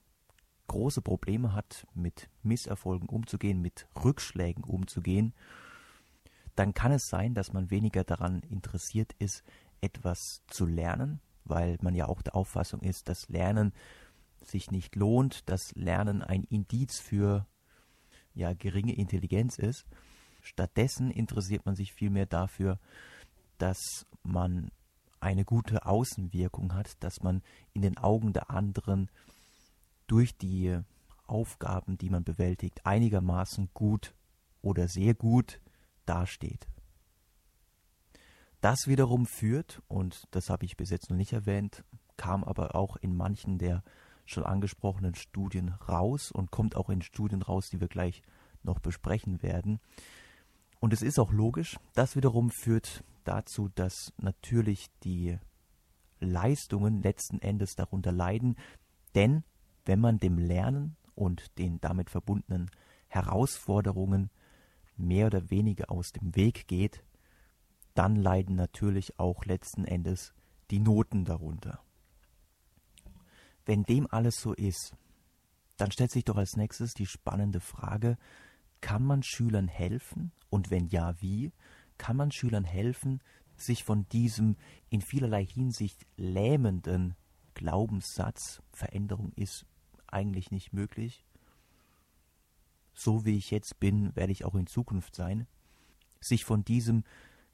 große 0.67 1.03
Probleme 1.03 1.55
hat, 1.55 1.87
mit 1.95 2.29
Misserfolgen 2.43 3.09
umzugehen, 3.09 3.61
mit 3.61 3.89
Rückschlägen 4.05 4.65
umzugehen, 4.65 5.35
dann 6.55 6.75
kann 6.75 6.93
es 6.93 7.07
sein, 7.09 7.35
dass 7.35 7.53
man 7.53 7.71
weniger 7.71 8.05
daran 8.05 8.41
interessiert 8.41 9.13
ist, 9.19 9.45
etwas 9.81 10.43
zu 10.49 10.67
lernen, 10.67 11.21
weil 11.49 11.79
man 11.81 11.95
ja 11.95 12.07
auch 12.07 12.23
der 12.23 12.35
Auffassung 12.35 12.81
ist, 12.81 13.09
dass 13.09 13.29
Lernen 13.29 13.73
sich 14.43 14.71
nicht 14.71 14.97
lohnt, 14.97 15.49
dass 15.49 15.75
Lernen 15.75 16.23
ein 16.23 16.45
Indiz 16.45 17.01
für 17.01 17.47
ja 18.35 18.53
geringe 18.53 18.95
Intelligenz 18.95 19.59
ist. 19.59 19.87
Stattdessen 20.41 21.11
interessiert 21.11 21.67
man 21.67 21.75
sich 21.75 21.93
vielmehr 21.93 22.27
dafür, 22.27 22.79
dass 23.59 24.07
man 24.23 24.71
eine 25.21 25.45
gute 25.45 25.85
Außenwirkung 25.85 26.75
hat, 26.75 27.03
dass 27.03 27.23
man 27.23 27.43
in 27.73 27.83
den 27.83 27.99
Augen 27.99 28.33
der 28.33 28.51
anderen 28.51 29.11
durch 30.07 30.37
die 30.37 30.79
Aufgaben, 31.27 31.99
die 31.99 32.09
man 32.09 32.25
bewältigt, 32.25 32.87
einigermaßen 32.87 33.71
gut 33.75 34.15
oder 34.63 34.89
sehr 34.89 35.15
gut 35.15 35.61
dasteht. 36.07 36.69
Das 38.61 38.87
wiederum 38.87 39.27
führt, 39.27 39.83
und 39.89 40.25
das 40.33 40.51
habe 40.51 40.65
ich 40.65 40.77
bis 40.77 40.91
jetzt 40.91 41.11
noch 41.11 41.17
nicht 41.17 41.33
erwähnt, 41.33 41.85
kam 42.17 42.43
aber 42.43 42.75
auch 42.75 42.97
in 42.97 43.17
manchen 43.17 43.59
der 43.59 43.85
schon 44.25 44.45
angesprochenen 44.45 45.15
Studien 45.15 45.71
raus 45.89 46.31
und 46.33 46.51
kommt 46.51 46.77
auch 46.77 46.91
in 46.91 47.03
Studien 47.03 47.43
raus, 47.43 47.69
die 47.71 47.81
wir 47.81 47.89
gleich 47.89 48.23
noch 48.63 48.81
besprechen 48.81 49.43
werden. 49.43 49.81
Und 50.81 50.93
es 50.93 51.03
ist 51.03 51.19
auch 51.19 51.33
logisch, 51.33 51.79
das 51.95 52.17
wiederum 52.17 52.51
führt 52.51 53.05
dazu, 53.25 53.69
dass 53.75 54.13
natürlich 54.19 54.89
die 55.05 55.39
Leistungen 56.21 57.01
letzten 57.03 57.41
Endes 57.41 57.75
darunter 57.77 58.13
leiden, 58.13 58.57
denn 59.15 59.45
wenn 59.85 60.01
man 60.01 60.19
dem 60.19 60.39
Lernen 60.39 60.97
und 61.15 61.59
den 61.59 61.81
damit 61.81 62.11
verbundenen 62.11 62.71
Herausforderungen 63.09 64.31
mehr 64.97 65.27
oder 65.29 65.51
weniger 65.51 65.91
aus 65.91 66.13
dem 66.13 66.35
Weg 66.37 66.67
geht, 66.69 67.03
dann 67.99 68.15
leiden 68.15 68.55
natürlich 68.55 69.19
auch 69.19 69.45
letzten 69.45 69.85
Endes 69.85 70.33
die 70.71 70.79
Noten 70.79 71.25
darunter. 71.25 71.83
Wenn 73.67 73.83
dem 73.83 74.07
alles 74.09 74.37
so 74.37 74.53
ist, 74.53 74.95
dann 75.79 75.91
stellt 75.91 76.13
sich 76.13 76.25
doch 76.25 76.37
als 76.37 76.57
nächstes 76.57 76.95
die 76.95 77.07
spannende 77.07 77.59
Frage, 77.59 78.17
kann 78.81 79.03
man 79.03 79.25
Schülern 79.25 79.67
helfen 79.67 80.31
und 80.49 80.71
wenn 80.71 80.87
ja, 80.87 81.21
wie? 81.21 81.51
Kann 81.99 82.17
man 82.17 82.31
Schülern 82.31 82.63
helfen, 82.63 83.21
sich 83.57 83.83
von 83.83 84.09
diesem 84.11 84.57
in 84.91 85.01
vielerlei 85.01 85.45
Hinsicht 85.45 86.07
lähmenden 86.17 87.17
Glaubenssatz, 87.55 88.63
Veränderung 88.73 89.33
ist 89.35 89.67
eigentlich 90.07 90.53
nicht 90.53 90.73
möglich. 90.73 91.25
So 92.95 93.25
wie 93.25 93.37
ich 93.37 93.51
jetzt 93.51 93.81
bin, 93.81 94.15
werde 94.15 94.31
ich 94.31 94.45
auch 94.45 94.55
in 94.55 94.69
Zukunft 94.69 95.17
sein. 95.17 95.49
Sich 96.21 96.45
von 96.45 96.65
diesem 96.65 97.03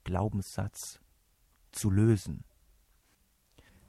Glaubenssatz 0.04 1.00
zu 1.72 1.90
lösen. 1.90 2.44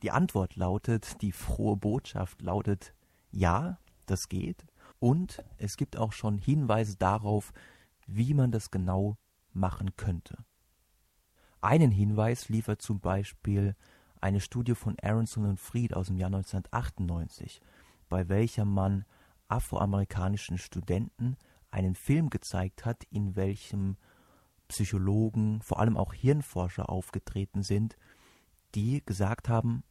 Die 0.02 0.12
Antwort 0.12 0.56
lautet, 0.56 1.22
die 1.22 1.32
frohe 1.32 1.78
Botschaft 1.78 2.42
lautet, 2.42 2.94
ja, 3.32 3.80
das 4.06 4.30
geht. 4.30 4.66
Und 5.00 5.44
es 5.58 5.78
gibt 5.78 5.98
auch 5.98 6.12
schon 6.12 6.38
Hinweise 6.38 6.96
darauf, 6.98 7.54
wie 8.08 8.34
man 8.34 8.52
das 8.52 8.72
genau 8.72 9.18
machen 9.54 9.96
könnte. 9.96 10.38
Einen 11.62 11.92
Hinweis 11.92 12.50
liefert 12.50 12.82
zum 12.82 13.00
Beispiel 13.00 13.76
eine 14.22 14.42
Studie 14.42 14.76
von 14.76 14.96
Aronson 15.02 15.46
und 15.46 15.60
Fried 15.60 15.94
aus 15.96 16.08
dem 16.08 16.18
Jahr 16.18 16.28
1998 16.28 17.62
bei 18.10 18.30
welcher 18.30 18.66
man 18.66 19.06
afroamerikanischen 19.48 20.58
Studenten 20.58 21.38
einen 21.72 21.96
Film 21.96 22.30
gezeigt 22.30 22.86
hat, 22.86 23.04
in 23.06 23.36
welchem 23.36 23.98
Psychologen, 24.68 25.62
vor 25.62 25.80
allem 25.80 25.98
auch 25.98 26.14
Hirnforscher 26.14 26.90
aufgetreten 26.90 27.64
sind, 27.64 27.98
die 28.74 29.04
gesagt 29.06 29.50
haben, 29.50 29.84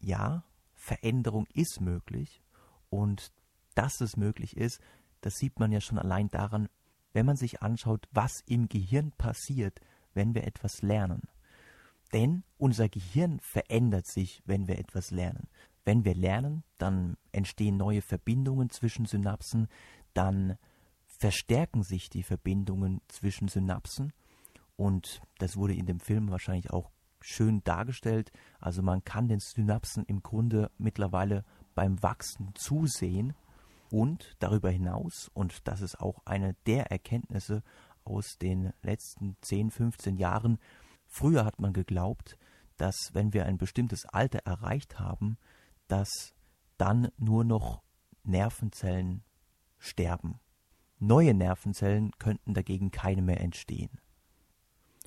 ja, 0.00 0.44
Veränderung 0.74 1.46
ist 1.54 1.80
möglich 1.80 2.42
und 2.90 3.32
dass 3.74 4.00
es 4.00 4.16
möglich 4.16 4.56
ist, 4.56 4.80
das 5.20 5.38
sieht 5.38 5.60
man 5.60 5.70
ja 5.72 5.80
schon 5.80 5.98
allein 5.98 6.28
daran, 6.28 6.68
wenn 7.12 7.26
man 7.26 7.36
sich 7.36 7.62
anschaut, 7.62 8.08
was 8.10 8.40
im 8.46 8.68
Gehirn 8.68 9.12
passiert, 9.12 9.80
wenn 10.14 10.34
wir 10.34 10.44
etwas 10.44 10.82
lernen. 10.82 11.22
Denn 12.12 12.42
unser 12.58 12.88
Gehirn 12.88 13.40
verändert 13.40 14.06
sich, 14.06 14.42
wenn 14.44 14.68
wir 14.68 14.78
etwas 14.78 15.10
lernen. 15.10 15.48
Wenn 15.84 16.04
wir 16.04 16.14
lernen, 16.14 16.64
dann 16.78 17.16
entstehen 17.32 17.76
neue 17.76 18.02
Verbindungen 18.02 18.70
zwischen 18.70 19.06
Synapsen, 19.06 19.68
dann 20.14 20.58
verstärken 21.06 21.82
sich 21.82 22.10
die 22.10 22.22
Verbindungen 22.22 23.00
zwischen 23.08 23.48
Synapsen 23.48 24.12
und 24.82 25.22
das 25.38 25.56
wurde 25.56 25.74
in 25.74 25.86
dem 25.86 26.00
Film 26.00 26.32
wahrscheinlich 26.32 26.72
auch 26.72 26.90
schön 27.20 27.62
dargestellt. 27.62 28.32
Also 28.58 28.82
man 28.82 29.04
kann 29.04 29.28
den 29.28 29.38
Synapsen 29.38 30.04
im 30.06 30.24
Grunde 30.24 30.72
mittlerweile 30.76 31.44
beim 31.76 32.02
Wachsen 32.02 32.52
zusehen 32.56 33.32
und 33.92 34.34
darüber 34.40 34.70
hinaus, 34.70 35.30
und 35.34 35.68
das 35.68 35.82
ist 35.82 36.00
auch 36.00 36.18
eine 36.24 36.56
der 36.66 36.90
Erkenntnisse 36.90 37.62
aus 38.02 38.38
den 38.38 38.72
letzten 38.82 39.36
10, 39.42 39.70
15 39.70 40.16
Jahren, 40.16 40.58
früher 41.06 41.44
hat 41.44 41.60
man 41.60 41.72
geglaubt, 41.72 42.36
dass 42.76 43.10
wenn 43.12 43.32
wir 43.32 43.46
ein 43.46 43.58
bestimmtes 43.58 44.04
Alter 44.06 44.40
erreicht 44.40 44.98
haben, 44.98 45.38
dass 45.86 46.34
dann 46.76 47.08
nur 47.18 47.44
noch 47.44 47.84
Nervenzellen 48.24 49.22
sterben. 49.78 50.40
Neue 50.98 51.34
Nervenzellen 51.34 52.10
könnten 52.18 52.52
dagegen 52.52 52.90
keine 52.90 53.22
mehr 53.22 53.40
entstehen. 53.40 54.00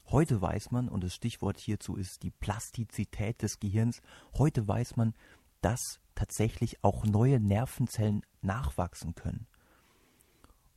Heute 0.08 0.42
weiß 0.42 0.72
man, 0.72 0.88
und 0.88 1.04
das 1.04 1.16
Stichwort 1.16 1.58
hierzu 1.58 1.96
ist 1.96 2.24
die 2.24 2.32
Plastizität 2.32 3.42
des 3.42 3.60
Gehirns, 3.60 4.02
heute 4.38 4.68
weiß 4.68 4.98
man, 4.98 5.14
dass 5.62 6.00
tatsächlich 6.14 6.84
auch 6.84 7.06
neue 7.06 7.40
Nervenzellen 7.40 8.22
nachwachsen 8.42 9.16
können. 9.16 9.48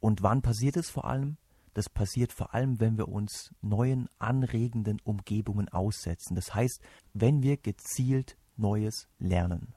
Und 0.00 0.22
wann 0.22 0.40
passiert 0.40 0.76
es 0.76 0.88
vor 0.88 1.04
allem? 1.04 1.36
Das 1.74 1.90
passiert 1.90 2.32
vor 2.32 2.54
allem, 2.54 2.80
wenn 2.80 2.96
wir 2.96 3.08
uns 3.08 3.54
neuen 3.60 4.08
anregenden 4.18 5.00
Umgebungen 5.04 5.68
aussetzen. 5.68 6.34
Das 6.34 6.54
heißt, 6.54 6.80
wenn 7.12 7.42
wir 7.42 7.56
gezielt 7.56 8.36
Neues 8.56 9.08
lernen. 9.18 9.74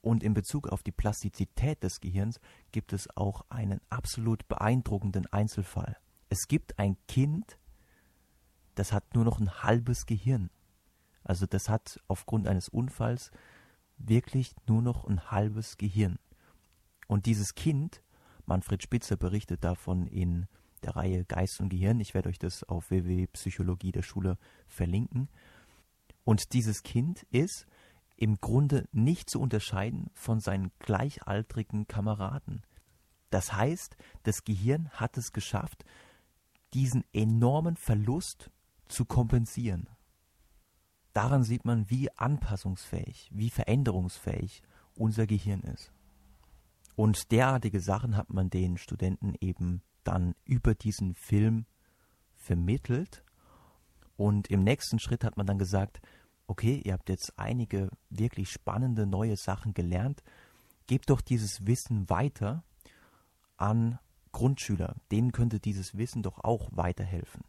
Und 0.00 0.22
in 0.22 0.34
Bezug 0.34 0.68
auf 0.68 0.82
die 0.82 0.92
Plastizität 0.92 1.82
des 1.82 2.00
Gehirns 2.00 2.40
gibt 2.72 2.92
es 2.92 3.14
auch 3.16 3.44
einen 3.50 3.80
absolut 3.90 4.48
beeindruckenden 4.48 5.26
Einzelfall. 5.26 5.96
Es 6.28 6.48
gibt 6.48 6.78
ein 6.78 6.96
Kind, 7.06 7.58
das 8.74 8.92
hat 8.92 9.14
nur 9.14 9.24
noch 9.24 9.40
ein 9.40 9.62
halbes 9.62 10.06
Gehirn. 10.06 10.50
Also 11.24 11.46
das 11.46 11.68
hat 11.68 12.00
aufgrund 12.08 12.46
eines 12.46 12.68
Unfalls 12.68 13.30
wirklich 13.96 14.54
nur 14.66 14.82
noch 14.82 15.04
ein 15.04 15.30
halbes 15.30 15.76
Gehirn. 15.76 16.18
Und 17.06 17.26
dieses 17.26 17.54
Kind, 17.54 18.02
Manfred 18.46 18.82
Spitzer 18.82 19.16
berichtet 19.16 19.64
davon 19.64 20.06
in 20.06 20.46
der 20.82 20.96
Reihe 20.96 21.24
Geist 21.24 21.60
und 21.60 21.70
Gehirn, 21.70 22.00
ich 22.00 22.14
werde 22.14 22.28
euch 22.28 22.38
das 22.38 22.62
auf 22.64 22.90
www.psychologie 22.90 23.92
der 23.92 24.02
Schule 24.02 24.38
verlinken. 24.66 25.28
Und 26.24 26.52
dieses 26.52 26.82
Kind 26.82 27.24
ist 27.30 27.66
im 28.16 28.40
Grunde 28.40 28.86
nicht 28.92 29.30
zu 29.30 29.40
unterscheiden 29.40 30.10
von 30.14 30.40
seinen 30.40 30.70
gleichaltrigen 30.78 31.88
Kameraden. 31.88 32.62
Das 33.30 33.52
heißt, 33.52 33.96
das 34.24 34.44
Gehirn 34.44 34.88
hat 34.90 35.16
es 35.16 35.32
geschafft, 35.32 35.84
diesen 36.74 37.04
enormen 37.12 37.76
Verlust 37.76 38.50
zu 38.88 39.04
kompensieren. 39.04 39.88
Daran 41.12 41.42
sieht 41.42 41.64
man, 41.64 41.90
wie 41.90 42.10
anpassungsfähig, 42.16 43.30
wie 43.32 43.50
veränderungsfähig 43.50 44.62
unser 44.94 45.26
Gehirn 45.26 45.62
ist. 45.62 45.92
Und 46.96 47.30
derartige 47.30 47.80
Sachen 47.80 48.16
hat 48.16 48.30
man 48.30 48.50
den 48.50 48.76
Studenten 48.76 49.34
eben 49.40 49.82
dann 50.04 50.34
über 50.44 50.74
diesen 50.74 51.14
Film 51.14 51.66
vermittelt. 52.34 53.24
Und 54.16 54.48
im 54.48 54.64
nächsten 54.64 54.98
Schritt 54.98 55.22
hat 55.22 55.36
man 55.36 55.46
dann 55.46 55.58
gesagt, 55.58 56.00
okay, 56.46 56.80
ihr 56.84 56.94
habt 56.94 57.08
jetzt 57.08 57.38
einige 57.38 57.90
wirklich 58.10 58.50
spannende 58.50 59.06
neue 59.06 59.36
Sachen 59.36 59.74
gelernt, 59.74 60.22
gebt 60.86 61.10
doch 61.10 61.20
dieses 61.20 61.66
Wissen 61.66 62.08
weiter 62.08 62.64
an 63.56 63.98
Grundschüler. 64.32 64.96
Denen 65.10 65.32
könnte 65.32 65.60
dieses 65.60 65.96
Wissen 65.96 66.22
doch 66.22 66.38
auch 66.44 66.68
weiterhelfen. 66.72 67.42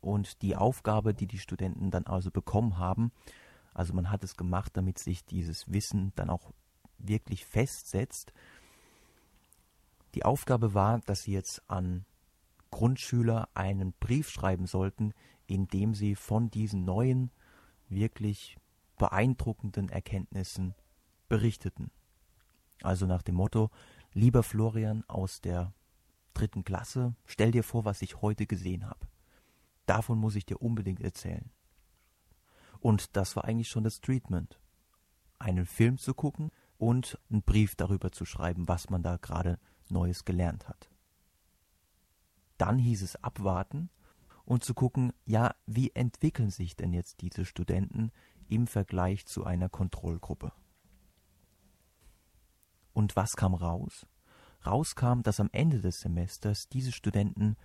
Und 0.00 0.42
die 0.42 0.56
Aufgabe, 0.56 1.14
die 1.14 1.26
die 1.26 1.38
Studenten 1.38 1.90
dann 1.90 2.06
also 2.06 2.30
bekommen 2.30 2.78
haben, 2.78 3.12
also 3.74 3.94
man 3.94 4.10
hat 4.10 4.24
es 4.24 4.36
gemacht, 4.36 4.76
damit 4.76 4.98
sich 4.98 5.24
dieses 5.24 5.70
Wissen 5.72 6.12
dann 6.16 6.28
auch 6.28 6.52
wirklich 6.98 7.46
festsetzt. 7.46 8.32
Die 10.14 10.24
Aufgabe 10.24 10.74
war, 10.74 11.00
dass 11.00 11.22
sie 11.22 11.32
jetzt 11.32 11.62
an 11.70 12.04
Grundschüler 12.70 13.48
einen 13.54 13.92
Brief 13.92 14.30
schreiben 14.30 14.66
sollten, 14.66 15.14
in 15.46 15.68
dem 15.68 15.94
sie 15.94 16.14
von 16.14 16.50
diesen 16.50 16.84
neuen 16.84 17.30
wirklich 17.88 18.56
beeindruckenden 18.98 19.88
Erkenntnissen 19.88 20.74
berichteten. 21.28 21.90
Also 22.82 23.06
nach 23.06 23.22
dem 23.22 23.36
Motto, 23.36 23.70
lieber 24.12 24.42
Florian 24.42 25.04
aus 25.08 25.40
der 25.40 25.72
dritten 26.34 26.64
Klasse, 26.64 27.14
stell 27.24 27.50
dir 27.50 27.64
vor, 27.64 27.84
was 27.84 28.02
ich 28.02 28.20
heute 28.22 28.46
gesehen 28.46 28.86
habe. 28.86 29.06
Davon 29.86 30.18
muss 30.18 30.36
ich 30.36 30.46
dir 30.46 30.60
unbedingt 30.60 31.00
erzählen. 31.00 31.50
Und 32.80 33.16
das 33.16 33.36
war 33.36 33.44
eigentlich 33.44 33.68
schon 33.68 33.84
das 33.84 34.00
Treatment. 34.00 34.58
Einen 35.38 35.66
Film 35.66 35.98
zu 35.98 36.14
gucken 36.14 36.50
und 36.78 37.18
einen 37.30 37.42
Brief 37.42 37.76
darüber 37.76 38.10
zu 38.10 38.24
schreiben, 38.24 38.68
was 38.68 38.90
man 38.90 39.02
da 39.02 39.16
gerade 39.16 39.58
Neues 39.88 40.24
gelernt 40.24 40.68
hat. 40.68 40.90
Dann 42.58 42.78
hieß 42.78 43.02
es 43.02 43.16
abwarten 43.22 43.90
und 44.44 44.64
zu 44.64 44.74
gucken, 44.74 45.12
ja, 45.24 45.54
wie 45.66 45.90
entwickeln 45.94 46.50
sich 46.50 46.76
denn 46.76 46.92
jetzt 46.92 47.20
diese 47.20 47.44
Studenten 47.44 48.10
im 48.48 48.66
Vergleich 48.66 49.26
zu 49.26 49.44
einer 49.44 49.68
Kontrollgruppe. 49.68 50.52
Und 52.92 53.16
was 53.16 53.32
kam 53.32 53.54
raus? 53.54 54.06
Rauskam, 54.66 55.22
dass 55.22 55.40
am 55.40 55.48
Ende 55.52 55.80
des 55.80 56.00
Semesters 56.00 56.68
diese 56.68 56.92
Studenten 56.92 57.56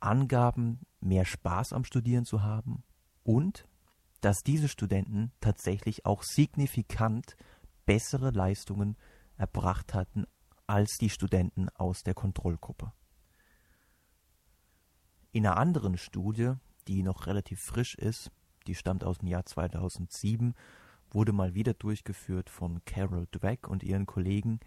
angaben, 0.00 0.80
mehr 1.00 1.24
Spaß 1.24 1.72
am 1.72 1.84
Studieren 1.84 2.24
zu 2.24 2.42
haben 2.42 2.82
und 3.22 3.66
dass 4.20 4.42
diese 4.42 4.68
Studenten 4.68 5.32
tatsächlich 5.40 6.06
auch 6.06 6.22
signifikant 6.22 7.36
bessere 7.86 8.30
Leistungen 8.30 8.96
erbracht 9.36 9.94
hatten 9.94 10.26
als 10.66 10.96
die 10.98 11.10
Studenten 11.10 11.68
aus 11.70 12.02
der 12.02 12.14
Kontrollgruppe. 12.14 12.92
In 15.32 15.46
einer 15.46 15.56
anderen 15.56 15.96
Studie, 15.96 16.52
die 16.88 17.02
noch 17.02 17.26
relativ 17.26 17.60
frisch 17.60 17.94
ist, 17.94 18.30
die 18.66 18.74
stammt 18.74 19.02
aus 19.02 19.18
dem 19.18 19.28
Jahr 19.28 19.44
2007, 19.44 20.54
wurde 21.10 21.32
mal 21.32 21.54
wieder 21.54 21.74
durchgeführt 21.74 22.48
von 22.48 22.84
Carol 22.84 23.26
Dweck 23.32 23.68
und 23.68 23.82
ihren 23.82 24.06
Kollegen. 24.06 24.60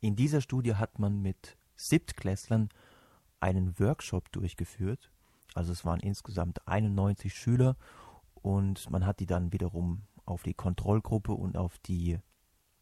In 0.00 0.14
dieser 0.14 0.40
Studie 0.40 0.76
hat 0.76 0.98
man 0.98 1.20
mit 1.20 1.56
Siebtklässlern 1.76 2.68
einen 3.40 3.78
Workshop 3.78 4.30
durchgeführt. 4.32 5.10
Also 5.54 5.72
es 5.72 5.84
waren 5.84 6.00
insgesamt 6.00 6.66
91 6.68 7.34
Schüler 7.34 7.76
und 8.34 8.90
man 8.90 9.06
hat 9.06 9.20
die 9.20 9.26
dann 9.26 9.52
wiederum 9.52 10.02
auf 10.24 10.42
die 10.42 10.54
Kontrollgruppe 10.54 11.32
und 11.32 11.56
auf 11.56 11.78
die 11.78 12.18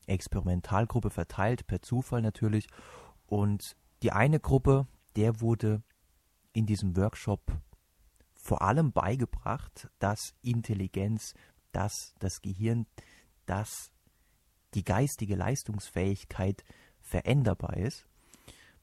Experimentalgruppe 0.07 1.11
verteilt, 1.11 1.67
per 1.67 1.81
Zufall 1.81 2.23
natürlich. 2.23 2.67
Und 3.27 3.77
die 4.03 4.13
eine 4.13 4.41
Gruppe, 4.41 4.87
der 5.17 5.41
wurde 5.41 5.83
in 6.53 6.67
diesem 6.67 6.97
Workshop 6.97 7.41
vor 8.35 8.63
allem 8.63 8.93
beigebracht, 8.93 9.89
dass 9.99 10.35
Intelligenz, 10.43 11.35
dass 11.73 12.15
das 12.19 12.43
Gehirn, 12.43 12.87
dass 13.47 13.91
die 14.75 14.85
geistige 14.85 15.35
Leistungsfähigkeit 15.35 16.65
veränderbar 17.07 17.77
ist. 17.77 18.07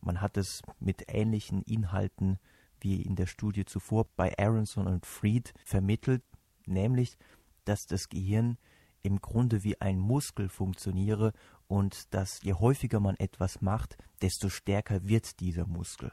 Man 0.01 0.21
hat 0.21 0.37
es 0.37 0.61
mit 0.79 1.05
ähnlichen 1.07 1.61
Inhalten 1.63 2.39
wie 2.79 3.01
in 3.01 3.15
der 3.15 3.27
Studie 3.27 3.65
zuvor 3.65 4.05
bei 4.15 4.37
Aronson 4.37 4.87
und 4.87 5.05
Fried 5.05 5.53
vermittelt, 5.63 6.23
nämlich, 6.65 7.17
dass 7.65 7.85
das 7.85 8.09
Gehirn 8.09 8.57
im 9.01 9.21
Grunde 9.21 9.63
wie 9.63 9.79
ein 9.79 9.99
Muskel 9.99 10.49
funktioniere 10.49 11.31
und 11.67 12.13
dass 12.13 12.41
je 12.41 12.53
häufiger 12.53 12.99
man 12.99 13.15
etwas 13.17 13.61
macht, 13.61 13.97
desto 14.21 14.49
stärker 14.49 15.07
wird 15.07 15.39
dieser 15.39 15.67
Muskel 15.67 16.11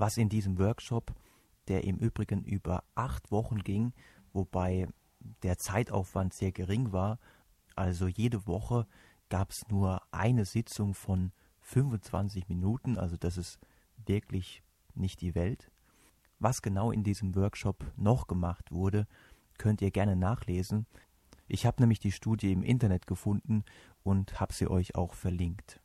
was 0.00 0.16
in 0.16 0.28
diesem 0.28 0.58
Workshop, 0.58 1.14
der 1.68 1.84
im 1.84 1.98
Übrigen 1.98 2.42
über 2.42 2.82
acht 2.94 3.30
Wochen 3.30 3.58
ging, 3.58 3.92
wobei 4.32 4.88
der 5.42 5.58
Zeitaufwand 5.58 6.32
sehr 6.34 6.52
gering 6.52 6.92
war, 6.92 7.18
also 7.76 8.08
jede 8.08 8.46
Woche 8.46 8.86
gab 9.30 9.50
es 9.50 9.66
nur 9.68 10.02
eine 10.12 10.44
Sitzung 10.44 10.92
von 10.92 11.32
25 11.60 12.48
Minuten, 12.48 12.98
also 12.98 13.16
das 13.16 13.38
ist 13.38 13.58
wirklich 14.04 14.62
nicht 14.94 15.20
die 15.22 15.34
Welt. 15.34 15.70
Was 16.38 16.62
genau 16.62 16.90
in 16.90 17.04
diesem 17.04 17.34
Workshop 17.34 17.84
noch 17.96 18.26
gemacht 18.26 18.70
wurde, 18.72 19.06
könnt 19.56 19.82
ihr 19.82 19.90
gerne 19.90 20.16
nachlesen. 20.16 20.86
Ich 21.48 21.66
habe 21.66 21.82
nämlich 21.82 22.00
die 22.00 22.12
Studie 22.12 22.52
im 22.52 22.62
Internet 22.62 23.06
gefunden 23.06 23.64
und 24.02 24.40
habe 24.40 24.52
sie 24.52 24.68
euch 24.68 24.94
auch 24.94 25.14
verlinkt. 25.14 25.80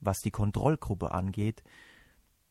Was 0.00 0.20
die 0.20 0.30
Kontrollgruppe 0.30 1.12
angeht, 1.12 1.62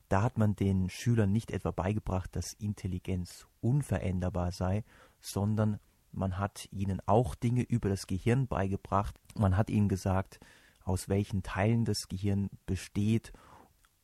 da 0.09 0.21
hat 0.21 0.37
man 0.37 0.55
den 0.55 0.89
Schülern 0.89 1.31
nicht 1.31 1.51
etwa 1.51 1.71
beigebracht, 1.71 2.35
dass 2.35 2.53
Intelligenz 2.53 3.47
unveränderbar 3.61 4.51
sei, 4.51 4.83
sondern 5.19 5.79
man 6.13 6.37
hat 6.37 6.67
ihnen 6.71 7.01
auch 7.05 7.35
Dinge 7.35 7.63
über 7.63 7.89
das 7.89 8.07
Gehirn 8.07 8.47
beigebracht. 8.47 9.19
Man 9.35 9.57
hat 9.57 9.69
ihnen 9.69 9.89
gesagt, 9.89 10.39
aus 10.83 11.09
welchen 11.09 11.43
Teilen 11.43 11.85
das 11.85 12.07
Gehirn 12.07 12.49
besteht 12.65 13.33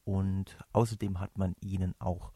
und 0.03 0.57
außerdem 0.73 1.19
hat 1.19 1.37
man 1.37 1.55
ihnen 1.61 1.93
auch 1.99 2.31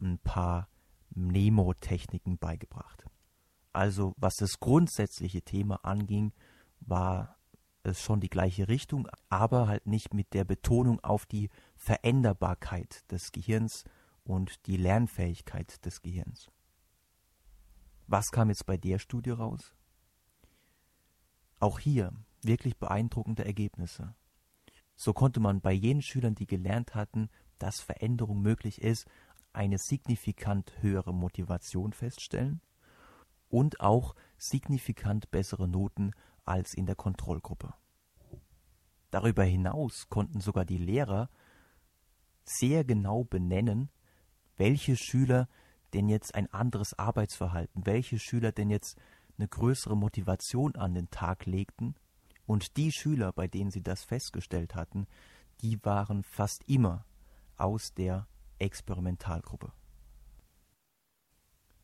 ein 0.00 0.18
paar 0.18 0.68
Mnemotechniken 1.14 2.38
beigebracht. 2.38 3.04
Also 3.72 4.14
was 4.16 4.36
das 4.36 4.58
grundsätzliche 4.58 5.42
Thema 5.42 5.84
anging, 5.84 6.32
war 6.80 7.36
es 7.84 8.02
schon 8.02 8.20
die 8.20 8.28
gleiche 8.28 8.68
Richtung, 8.68 9.08
aber 9.28 9.68
halt 9.68 9.86
nicht 9.86 10.14
mit 10.14 10.34
der 10.34 10.44
Betonung 10.44 11.00
auf 11.00 11.26
die 11.26 11.50
Veränderbarkeit 11.76 13.10
des 13.10 13.32
Gehirns 13.32 13.84
und 14.24 14.66
die 14.66 14.76
Lernfähigkeit 14.76 15.84
des 15.84 16.02
Gehirns. 16.02 16.50
Was 18.12 18.30
kam 18.30 18.50
jetzt 18.50 18.66
bei 18.66 18.76
der 18.76 18.98
Studie 18.98 19.30
raus? 19.30 19.74
Auch 21.60 21.78
hier 21.78 22.12
wirklich 22.42 22.76
beeindruckende 22.76 23.46
Ergebnisse. 23.46 24.14
So 24.96 25.14
konnte 25.14 25.40
man 25.40 25.62
bei 25.62 25.72
jenen 25.72 26.02
Schülern, 26.02 26.34
die 26.34 26.46
gelernt 26.46 26.94
hatten, 26.94 27.30
dass 27.58 27.80
Veränderung 27.80 28.42
möglich 28.42 28.82
ist, 28.82 29.06
eine 29.54 29.78
signifikant 29.78 30.74
höhere 30.82 31.14
Motivation 31.14 31.94
feststellen 31.94 32.60
und 33.48 33.80
auch 33.80 34.14
signifikant 34.36 35.30
bessere 35.30 35.66
Noten 35.66 36.10
als 36.44 36.74
in 36.74 36.84
der 36.84 36.96
Kontrollgruppe. 36.96 37.72
Darüber 39.10 39.44
hinaus 39.44 40.10
konnten 40.10 40.42
sogar 40.42 40.66
die 40.66 40.76
Lehrer 40.76 41.30
sehr 42.44 42.84
genau 42.84 43.24
benennen, 43.24 43.88
welche 44.58 44.98
Schüler 44.98 45.48
denn 45.94 46.08
jetzt 46.08 46.34
ein 46.34 46.52
anderes 46.52 46.98
Arbeitsverhalten, 46.98 47.86
welche 47.86 48.18
Schüler 48.18 48.52
denn 48.52 48.70
jetzt 48.70 48.98
eine 49.38 49.48
größere 49.48 49.96
Motivation 49.96 50.76
an 50.76 50.94
den 50.94 51.10
Tag 51.10 51.46
legten. 51.46 51.94
Und 52.46 52.76
die 52.76 52.92
Schüler, 52.92 53.32
bei 53.32 53.48
denen 53.48 53.70
sie 53.70 53.82
das 53.82 54.04
festgestellt 54.04 54.74
hatten, 54.74 55.06
die 55.60 55.82
waren 55.84 56.22
fast 56.22 56.68
immer 56.68 57.04
aus 57.56 57.94
der 57.94 58.26
Experimentalgruppe. 58.58 59.72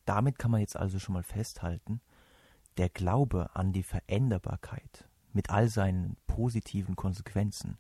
Damit 0.05 0.39
kann 0.39 0.51
man 0.51 0.61
jetzt 0.61 0.77
also 0.77 0.99
schon 0.99 1.13
mal 1.13 1.23
festhalten, 1.23 2.01
der 2.77 2.89
Glaube 2.89 3.55
an 3.55 3.73
die 3.73 3.83
Veränderbarkeit 3.83 5.09
mit 5.33 5.51
all 5.51 5.69
seinen 5.69 6.17
positiven 6.27 6.97
Konsequenzen 6.97 7.79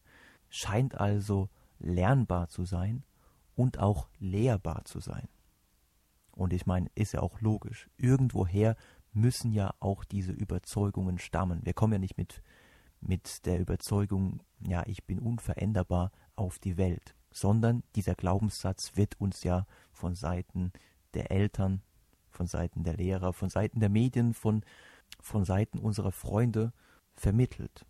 scheint 0.48 0.94
also 0.94 1.48
lernbar 1.78 2.48
zu 2.48 2.64
sein 2.64 3.04
und 3.54 3.78
auch 3.78 4.08
lehrbar 4.18 4.84
zu 4.84 5.00
sein. 5.00 5.28
Und 6.38 6.53
ich 6.53 6.66
meine, 6.66 6.88
ist 6.94 7.14
ja 7.14 7.20
auch 7.20 7.40
logisch. 7.40 7.90
Irgendwoher 7.96 8.77
müssen 9.12 9.51
ja 9.51 9.74
auch 9.81 10.05
diese 10.05 10.31
Überzeugungen 10.31 11.18
stammen. 11.18 11.62
Wir 11.64 11.72
kommen 11.72 11.94
ja 11.94 11.98
nicht 11.98 12.16
mit, 12.16 12.44
mit 13.01 13.44
der 13.44 13.59
Überzeugung, 13.59 14.40
ja, 14.61 14.85
ich 14.87 15.05
bin 15.05 15.18
unveränderbar 15.18 16.12
auf 16.37 16.61
die 16.61 16.77
Welt, 16.77 17.16
sondern 17.33 17.83
dieser 17.96 18.14
Glaubenssatz 18.14 18.92
wird 18.94 19.20
uns 19.20 19.42
ja 19.42 19.66
von 19.90 20.14
Seiten 20.14 20.72
der 21.12 21.33
Eltern, 21.33 21.83
von 22.31 22.46
Seiten 22.46 22.85
der 22.85 22.94
Lehrer, 22.94 23.33
von 23.33 23.48
Seiten 23.48 23.81
der 23.81 23.88
Medien, 23.88 24.33
von, 24.33 24.64
von 25.20 25.44
Seiten 25.44 25.81
unserer 25.81 26.12
Freunde 26.12 26.72
vermittelt. 27.14 27.85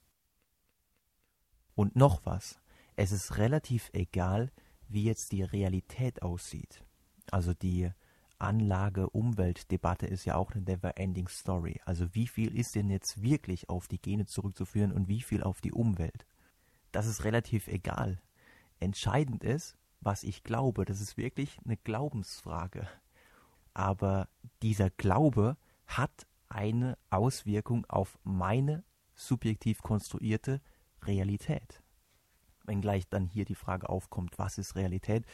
Und 1.74 1.96
noch 1.96 2.24
was, 2.24 2.58
es 2.96 3.12
ist 3.12 3.36
relativ 3.36 3.90
egal, 3.92 4.50
wie 4.88 5.04
jetzt 5.04 5.32
die 5.32 5.42
Realität 5.42 6.22
aussieht. 6.22 6.82
Also 7.30 7.52
die 7.52 7.90
Anlage-Umwelt-Debatte 8.38 10.06
ist 10.06 10.24
ja 10.24 10.36
auch 10.36 10.52
eine 10.52 10.62
never-ending 10.62 11.28
Story. 11.28 11.80
Also 11.84 12.14
wie 12.14 12.26
viel 12.26 12.56
ist 12.56 12.74
denn 12.74 12.90
jetzt 12.90 13.22
wirklich 13.22 13.68
auf 13.68 13.88
die 13.88 14.00
Gene 14.00 14.26
zurückzuführen 14.26 14.92
und 14.92 15.08
wie 15.08 15.22
viel 15.22 15.42
auf 15.42 15.60
die 15.60 15.72
Umwelt? 15.72 16.26
Das 16.92 17.06
ist 17.06 17.24
relativ 17.24 17.68
egal. 17.68 18.20
Entscheidend 18.80 19.44
ist, 19.44 19.76
was 20.00 20.22
ich 20.22 20.44
glaube. 20.44 20.84
Das 20.84 21.00
ist 21.00 21.16
wirklich 21.16 21.58
eine 21.64 21.76
Glaubensfrage. 21.76 22.88
Aber 23.74 24.28
dieser 24.62 24.90
Glaube 24.90 25.56
hat 25.86 26.26
eine 26.48 26.96
Auswirkung 27.10 27.84
auf 27.86 28.18
meine 28.24 28.84
subjektiv 29.14 29.82
konstruierte 29.82 30.60
Realität. 31.02 31.82
Wenngleich 32.64 33.08
dann 33.08 33.26
hier 33.26 33.44
die 33.44 33.54
Frage 33.54 33.88
aufkommt, 33.88 34.38
was 34.38 34.58
ist 34.58 34.76
Realität? 34.76 35.24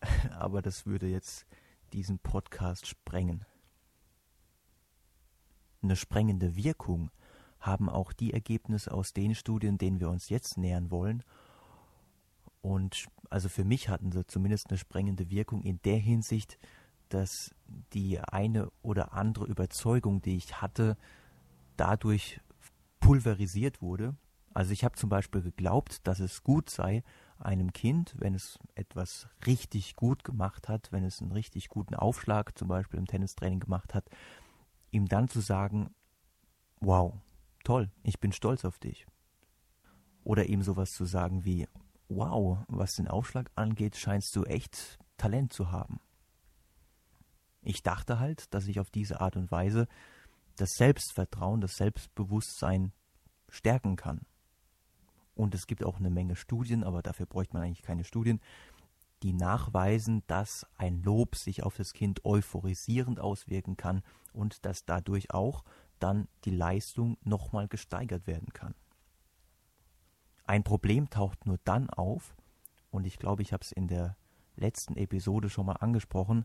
Aber 0.38 0.62
das 0.62 0.86
würde 0.86 1.06
jetzt 1.06 1.46
diesen 1.94 2.18
Podcast 2.18 2.88
sprengen. 2.88 3.46
Eine 5.80 5.94
sprengende 5.94 6.56
Wirkung 6.56 7.10
haben 7.60 7.88
auch 7.88 8.12
die 8.12 8.32
Ergebnisse 8.32 8.92
aus 8.92 9.12
den 9.12 9.34
Studien, 9.34 9.78
denen 9.78 10.00
wir 10.00 10.10
uns 10.10 10.28
jetzt 10.28 10.58
nähern 10.58 10.90
wollen. 10.90 11.22
Und 12.62 13.06
also 13.30 13.48
für 13.48 13.64
mich 13.64 13.88
hatten 13.88 14.10
sie 14.10 14.26
zumindest 14.26 14.70
eine 14.70 14.78
sprengende 14.78 15.30
Wirkung 15.30 15.62
in 15.62 15.80
der 15.82 15.98
Hinsicht, 15.98 16.58
dass 17.10 17.54
die 17.92 18.18
eine 18.18 18.72
oder 18.82 19.12
andere 19.12 19.46
Überzeugung, 19.46 20.20
die 20.20 20.36
ich 20.36 20.60
hatte, 20.60 20.96
dadurch 21.76 22.40
pulverisiert 22.98 23.82
wurde. 23.82 24.16
Also 24.52 24.72
ich 24.72 24.84
habe 24.84 24.96
zum 24.96 25.10
Beispiel 25.10 25.42
geglaubt, 25.42 26.06
dass 26.08 26.18
es 26.18 26.42
gut 26.42 26.70
sei, 26.70 27.04
einem 27.44 27.72
Kind, 27.72 28.14
wenn 28.18 28.34
es 28.34 28.58
etwas 28.74 29.28
richtig 29.46 29.96
gut 29.96 30.24
gemacht 30.24 30.68
hat, 30.68 30.90
wenn 30.92 31.04
es 31.04 31.20
einen 31.20 31.32
richtig 31.32 31.68
guten 31.68 31.94
Aufschlag 31.94 32.56
zum 32.56 32.68
Beispiel 32.68 32.98
im 32.98 33.06
Tennistraining 33.06 33.60
gemacht 33.60 33.94
hat, 33.94 34.08
ihm 34.90 35.06
dann 35.06 35.28
zu 35.28 35.40
sagen, 35.40 35.94
wow, 36.80 37.14
toll, 37.64 37.90
ich 38.02 38.20
bin 38.20 38.32
stolz 38.32 38.64
auf 38.64 38.78
dich. 38.78 39.06
Oder 40.22 40.46
ihm 40.46 40.62
sowas 40.62 40.90
zu 40.90 41.04
sagen 41.04 41.44
wie, 41.44 41.68
wow, 42.08 42.58
was 42.68 42.92
den 42.92 43.08
Aufschlag 43.08 43.50
angeht, 43.54 43.96
scheinst 43.96 44.34
du 44.36 44.44
echt 44.44 44.98
Talent 45.16 45.52
zu 45.52 45.70
haben. 45.70 46.00
Ich 47.62 47.82
dachte 47.82 48.18
halt, 48.18 48.52
dass 48.54 48.66
ich 48.66 48.80
auf 48.80 48.90
diese 48.90 49.20
Art 49.20 49.36
und 49.36 49.50
Weise 49.50 49.86
das 50.56 50.70
Selbstvertrauen, 50.76 51.60
das 51.60 51.76
Selbstbewusstsein 51.76 52.92
stärken 53.48 53.96
kann. 53.96 54.26
Und 55.34 55.54
es 55.54 55.66
gibt 55.66 55.84
auch 55.84 55.98
eine 55.98 56.10
Menge 56.10 56.36
Studien, 56.36 56.84
aber 56.84 57.02
dafür 57.02 57.26
bräuchte 57.26 57.54
man 57.54 57.64
eigentlich 57.64 57.82
keine 57.82 58.04
Studien, 58.04 58.40
die 59.22 59.32
nachweisen, 59.32 60.22
dass 60.26 60.66
ein 60.76 61.02
Lob 61.02 61.34
sich 61.34 61.62
auf 61.62 61.76
das 61.76 61.92
Kind 61.92 62.24
euphorisierend 62.24 63.20
auswirken 63.20 63.76
kann 63.76 64.02
und 64.32 64.64
dass 64.64 64.84
dadurch 64.84 65.32
auch 65.32 65.64
dann 65.98 66.28
die 66.44 66.50
Leistung 66.50 67.16
nochmal 67.24 67.68
gesteigert 67.68 68.26
werden 68.26 68.52
kann. 68.52 68.74
Ein 70.44 70.62
Problem 70.62 71.08
taucht 71.08 71.46
nur 71.46 71.58
dann 71.64 71.88
auf, 71.88 72.36
und 72.90 73.06
ich 73.06 73.18
glaube, 73.18 73.42
ich 73.42 73.52
habe 73.52 73.62
es 73.62 73.72
in 73.72 73.88
der 73.88 74.16
letzten 74.56 74.96
Episode 74.96 75.48
schon 75.48 75.66
mal 75.66 75.76
angesprochen, 75.76 76.44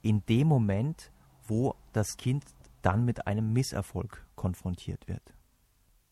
in 0.00 0.24
dem 0.26 0.46
Moment, 0.46 1.10
wo 1.46 1.74
das 1.92 2.16
Kind 2.16 2.44
dann 2.82 3.04
mit 3.04 3.26
einem 3.26 3.52
Misserfolg 3.52 4.24
konfrontiert 4.36 5.08
wird. 5.08 5.34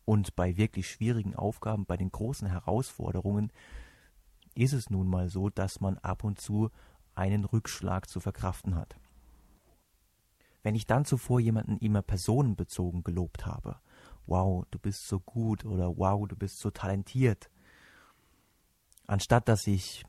Und 0.06 0.36
bei 0.36 0.56
wirklich 0.56 0.88
schwierigen 0.88 1.34
Aufgaben, 1.34 1.84
bei 1.84 1.98
den 1.98 2.10
großen 2.10 2.48
Herausforderungen, 2.48 3.52
ist 4.54 4.72
es 4.72 4.88
nun 4.88 5.08
mal 5.08 5.28
so, 5.28 5.50
dass 5.50 5.80
man 5.80 5.98
ab 5.98 6.24
und 6.24 6.40
zu 6.40 6.70
einen 7.14 7.44
Rückschlag 7.44 8.08
zu 8.08 8.20
verkraften 8.20 8.76
hat. 8.76 8.96
Wenn 10.62 10.74
ich 10.74 10.86
dann 10.86 11.04
zuvor 11.04 11.40
jemanden 11.40 11.76
immer 11.78 12.02
personenbezogen 12.02 13.02
gelobt 13.02 13.46
habe, 13.46 13.80
wow, 14.26 14.64
du 14.70 14.78
bist 14.78 15.06
so 15.08 15.20
gut 15.20 15.64
oder 15.64 15.98
wow, 15.98 16.26
du 16.26 16.36
bist 16.36 16.60
so 16.60 16.70
talentiert, 16.70 17.50
anstatt 19.06 19.48
dass 19.48 19.66
ich 19.66 20.04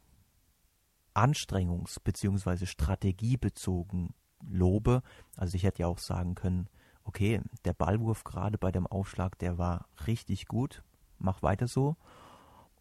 anstrengungs- 1.16 2.00
bzw. 2.04 2.68
strategiebezogen 2.68 4.14
lobe, 4.48 5.02
also 5.36 5.56
ich 5.56 5.64
hätte 5.64 5.82
ja 5.82 5.88
auch 5.88 6.00
sagen 6.00 6.36
können, 6.36 6.70
okay, 7.08 7.42
der 7.64 7.74
Ballwurf 7.74 8.24
gerade 8.24 8.58
bei 8.58 8.72
dem 8.72 8.86
Aufschlag, 8.86 9.40
der 9.40 9.58
war 9.58 9.88
richtig 10.06 10.48
gut, 10.48 10.84
mach 11.18 11.42
weiter 11.42 11.68
so. 11.68 11.96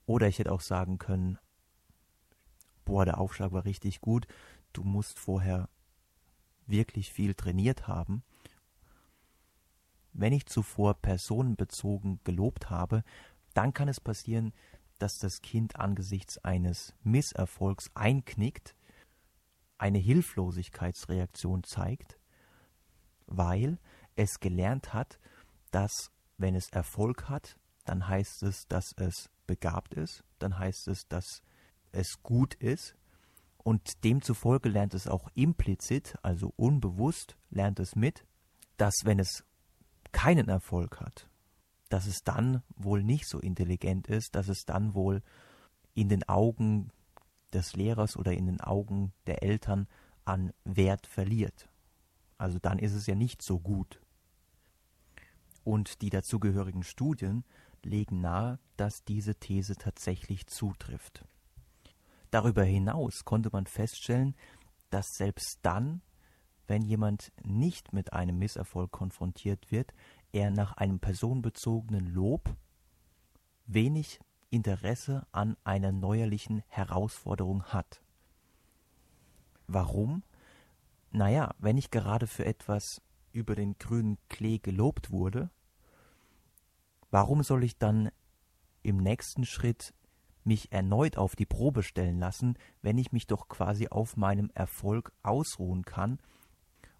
Oder 0.05 0.29
ich 0.29 0.39
hätte 0.39 0.53
auch 0.53 0.61
sagen 0.61 0.99
können, 0.99 1.39
boah, 2.85 3.05
der 3.05 3.19
Aufschlag 3.19 3.53
war 3.53 3.65
richtig 3.65 4.01
gut, 4.01 4.27
du 4.73 4.83
musst 4.83 5.19
vorher 5.19 5.69
wirklich 6.67 7.13
viel 7.13 7.35
trainiert 7.35 7.87
haben. 7.87 8.25
Wenn 10.13 10.33
ich 10.33 10.47
zuvor 10.47 10.95
personenbezogen 10.95 12.21
gelobt 12.25 12.69
habe, 12.69 13.05
dann 13.55 13.73
kann 13.73 13.89
es 13.89 14.01
passieren, 14.01 14.53
dass 14.99 15.19
das 15.19 15.41
Kind 15.41 15.77
angesichts 15.77 16.39
eines 16.39 16.95
Misserfolgs 17.03 17.91
einknickt, 17.95 18.75
eine 19.79 19.99
Hilflosigkeitsreaktion 19.99 21.63
zeigt, 21.63 22.19
weil 23.27 23.79
es 24.17 24.41
gelernt 24.41 24.93
hat, 24.93 25.19
dass 25.71 26.11
wenn 26.39 26.55
es 26.55 26.71
Erfolg 26.71 27.29
hat, 27.29 27.57
dann 27.85 28.09
heißt 28.09 28.43
es, 28.43 28.67
dass 28.69 28.93
es 28.97 29.31
begabt 29.47 29.95
ist, 29.95 30.25
dann 30.39 30.59
heißt 30.59 30.89
es, 30.89 31.07
dass 31.09 31.43
es 31.93 32.23
gut 32.23 32.55
ist. 32.55 32.97
Und 33.59 34.05
demzufolge 34.05 34.69
lernt 34.69 34.95
es 34.95 35.09
auch 35.09 35.29
implizit, 35.35 36.17
also 36.23 36.53
unbewusst, 36.57 37.37
lernt 37.51 37.81
es 37.81 37.97
mit, 37.97 38.25
dass 38.77 38.95
wenn 39.05 39.19
es 39.19 39.45
keinen 40.13 40.49
Erfolg 40.49 41.01
hat, 41.01 41.29
dass 41.89 42.07
es 42.07 42.19
dann 42.25 42.63
wohl 42.77 43.03
nicht 43.03 43.27
so 43.27 43.39
intelligent 43.41 44.07
ist, 44.07 44.35
dass 44.35 44.49
es 44.49 44.65
dann 44.67 44.95
wohl 44.95 45.23
in 45.95 46.09
den 46.09 46.29
Augen 46.29 46.91
des 47.53 47.75
Lehrers 47.75 48.17
oder 48.17 48.33
in 48.33 48.47
den 48.47 48.61
Augen 48.61 49.13
der 49.27 49.43
Eltern 49.43 49.89
an 50.25 50.53
Wert 50.65 51.07
verliert. 51.07 51.69
Also 52.39 52.59
dann 52.59 52.79
ist 52.79 52.93
es 52.93 53.07
ja 53.07 53.15
nicht 53.15 53.43
so 53.43 53.59
gut. 53.59 54.01
Und 55.67 56.01
die 56.01 56.11
dazugehörigen 56.11 56.85
Studien 56.85 57.45
legen 57.83 58.21
nahe, 58.21 58.61
dass 58.77 59.03
diese 59.03 59.35
These 59.35 59.75
tatsächlich 59.75 60.47
zutrifft. 60.47 61.25
Darüber 62.31 62.63
hinaus 62.63 63.25
konnte 63.25 63.51
man 63.53 63.67
feststellen, 63.67 64.37
dass 64.91 65.17
selbst 65.17 65.59
dann, 65.63 66.03
wenn 66.69 66.83
jemand 66.83 67.33
nicht 67.43 67.93
mit 67.93 68.13
einem 68.13 68.39
Misserfolg 68.39 68.93
konfrontiert 68.93 69.73
wird, 69.73 69.93
er 70.31 70.53
nach 70.53 70.75
einem 70.75 71.01
personenbezogenen 71.01 72.07
Lob 72.07 72.55
wenig 73.67 74.21
Interesse 74.51 75.27
an 75.33 75.57
einer 75.65 75.91
neuerlichen 75.91 76.63
Herausforderung 76.69 77.65
hat. 77.65 78.01
Warum? 79.67 80.23
Naja, 81.11 81.57
wenn 81.59 81.77
ich 81.77 81.91
gerade 81.91 82.29
für 82.29 82.45
etwas 82.45 83.03
über 83.33 83.57
den 83.57 83.77
grünen 83.79 84.17
Klee 84.29 84.59
gelobt 84.61 85.11
wurde, 85.11 85.51
warum 87.17 87.43
soll 87.43 87.65
ich 87.65 87.79
dann 87.79 88.11
im 88.83 88.99
nächsten 88.99 89.47
Schritt 89.47 89.95
mich 90.45 90.71
erneut 90.71 91.17
auf 91.17 91.35
die 91.35 91.47
Probe 91.47 91.83
stellen 91.83 92.19
lassen, 92.19 92.59
wenn 92.83 92.99
ich 92.99 93.11
mich 93.11 93.27
doch 93.27 93.49
quasi 93.49 93.89
auf 93.89 94.19
meinem 94.19 94.51
Erfolg 94.53 95.15
ausruhen 95.23 95.87
kann 95.87 96.19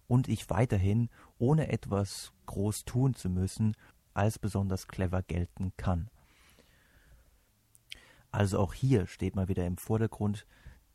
und 0.07 0.27
ich 0.27 0.49
weiterhin, 0.49 1.11
ohne 1.37 1.71
etwas 1.71 2.33
groß 2.47 2.83
tun 2.85 3.13
zu 3.13 3.29
müssen, 3.29 3.75
als 4.15 4.39
besonders 4.39 4.87
clever 4.87 5.21
gelten 5.21 5.71
kann. 5.77 6.09
Also 8.31 8.57
auch 8.57 8.73
hier 8.73 9.05
steht 9.05 9.35
mal 9.35 9.49
wieder 9.49 9.67
im 9.67 9.77
Vordergrund, 9.77 10.47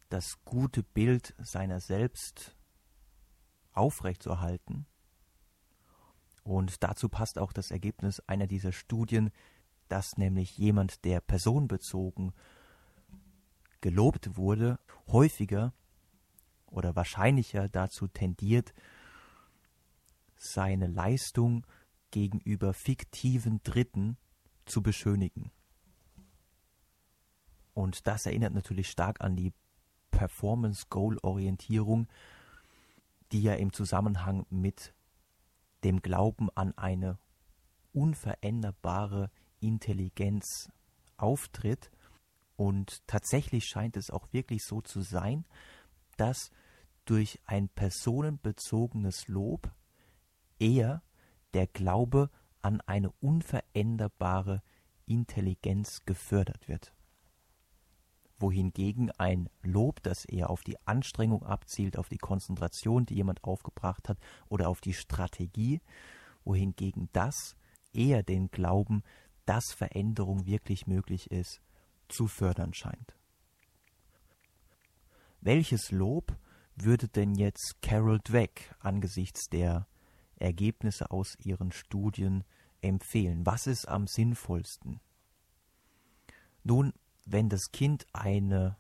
das 0.09 0.45
gute 0.45 0.83
Bild 0.83 1.37
seiner 1.39 1.79
selbst 1.79 2.57
aufrechtzuerhalten. 3.73 4.89
Und 6.43 6.83
dazu 6.83 7.09
passt 7.09 7.39
auch 7.39 7.53
das 7.53 7.71
Ergebnis 7.71 8.21
einer 8.27 8.47
dieser 8.47 8.73
Studien, 8.73 9.31
dass 9.89 10.17
nämlich 10.17 10.59
jemand, 10.59 11.05
der 11.05 11.21
personenbezogen 11.21 12.33
gelobt 13.81 14.37
wurde, 14.37 14.79
häufiger 15.09 15.73
oder 16.67 16.97
wahrscheinlicher 16.97 17.69
dazu 17.69 18.09
tendiert, 18.09 18.73
seine 20.37 20.87
Leistung 20.87 21.67
gegenüber 22.11 22.75
fiktiven 22.75 23.63
Dritten 23.63 24.17
zu 24.65 24.83
beschönigen. 24.83 25.51
Und 27.75 28.07
das 28.07 28.27
erinnert 28.27 28.53
natürlich 28.53 28.91
stark 28.91 29.21
an 29.21 29.37
die 29.37 29.53
Performance-Goal-Orientierung, 30.11 32.09
die 33.33 33.43
ja 33.43 33.55
im 33.55 33.73
Zusammenhang 33.73 34.47
mit 34.51 34.95
dem 35.85 36.01
Glauben 36.01 36.49
an 36.55 36.77
eine 36.77 37.19
unveränderbare 37.93 39.31
Intelligenz 39.61 40.71
auftritt. 41.17 41.91
Und 42.57 43.07
tatsächlich 43.07 43.67
scheint 43.67 43.97
es 43.97 44.11
auch 44.11 44.33
wirklich 44.33 44.65
so 44.65 44.81
zu 44.81 45.01
sein, 45.03 45.45
dass 46.17 46.51
durch 47.05 47.41
ein 47.47 47.69
personenbezogenes 47.69 49.29
Lob 49.29 49.71
eher 50.59 51.03
der 51.55 51.67
Glaube 51.67 52.31
an 52.61 52.81
eine 52.83 53.11
unveränderbare 53.21 54.63
Intelligenz 55.07 56.05
gefördert 56.05 56.69
wird 56.69 56.93
wohingegen 58.43 59.11
ein 59.13 59.49
Lob, 59.63 60.03
das 60.03 60.25
eher 60.25 60.51
auf 60.51 60.63
die 60.63 60.77
Anstrengung 60.87 61.43
abzielt, 61.45 61.97
auf 61.97 62.09
die 62.09 62.19
Konzentration, 62.19 63.07
die 63.07 63.15
jemand 63.15 63.43
aufgebracht 63.45 64.09
hat, 64.09 64.19
oder 64.49 64.69
auf 64.69 64.81
die 64.81 64.93
Strategie, 64.93 65.81
wohingegen 66.45 67.09
das 67.13 67.57
eher 67.95 68.23
den 68.23 68.51
Glauben, 68.51 69.03
dass 69.47 69.73
Veränderung 69.73 70.47
wirklich 70.47 70.87
möglich 70.87 71.31
ist, 71.31 71.61
zu 72.09 72.27
fördern 72.27 72.75
scheint. 72.75 73.17
Welches 75.41 75.91
Lob 75.91 76.37
würde 76.77 77.09
denn 77.09 77.35
jetzt 77.35 77.77
Carol 77.83 78.21
Dweck 78.21 78.75
angesichts 78.81 79.49
der 79.49 79.87
Ergebnisse 80.37 81.11
aus 81.11 81.37
ihren 81.39 81.73
Studien 81.73 82.45
empfehlen? 82.81 83.47
Was 83.47 83.67
ist 83.67 83.89
am 83.89 84.07
sinnvollsten? 84.07 85.01
Nun, 86.65 86.93
wenn 87.25 87.49
das 87.49 87.71
Kind 87.73 88.07
eine 88.13 88.77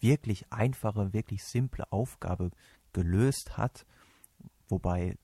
wirklich 0.00 0.52
einfache, 0.52 1.12
wirklich 1.12 1.44
simple 1.44 1.90
Aufgabe 1.92 2.50
gelöst 2.92 3.56
hat, 3.56 3.86
wobei 4.68 5.16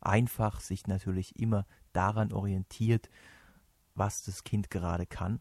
einfach 0.00 0.60
sich 0.60 0.86
natürlich 0.86 1.36
immer 1.38 1.66
daran 1.92 2.32
orientiert, 2.32 3.08
was 3.94 4.22
das 4.22 4.44
Kind 4.44 4.70
gerade 4.70 5.06
kann. 5.06 5.40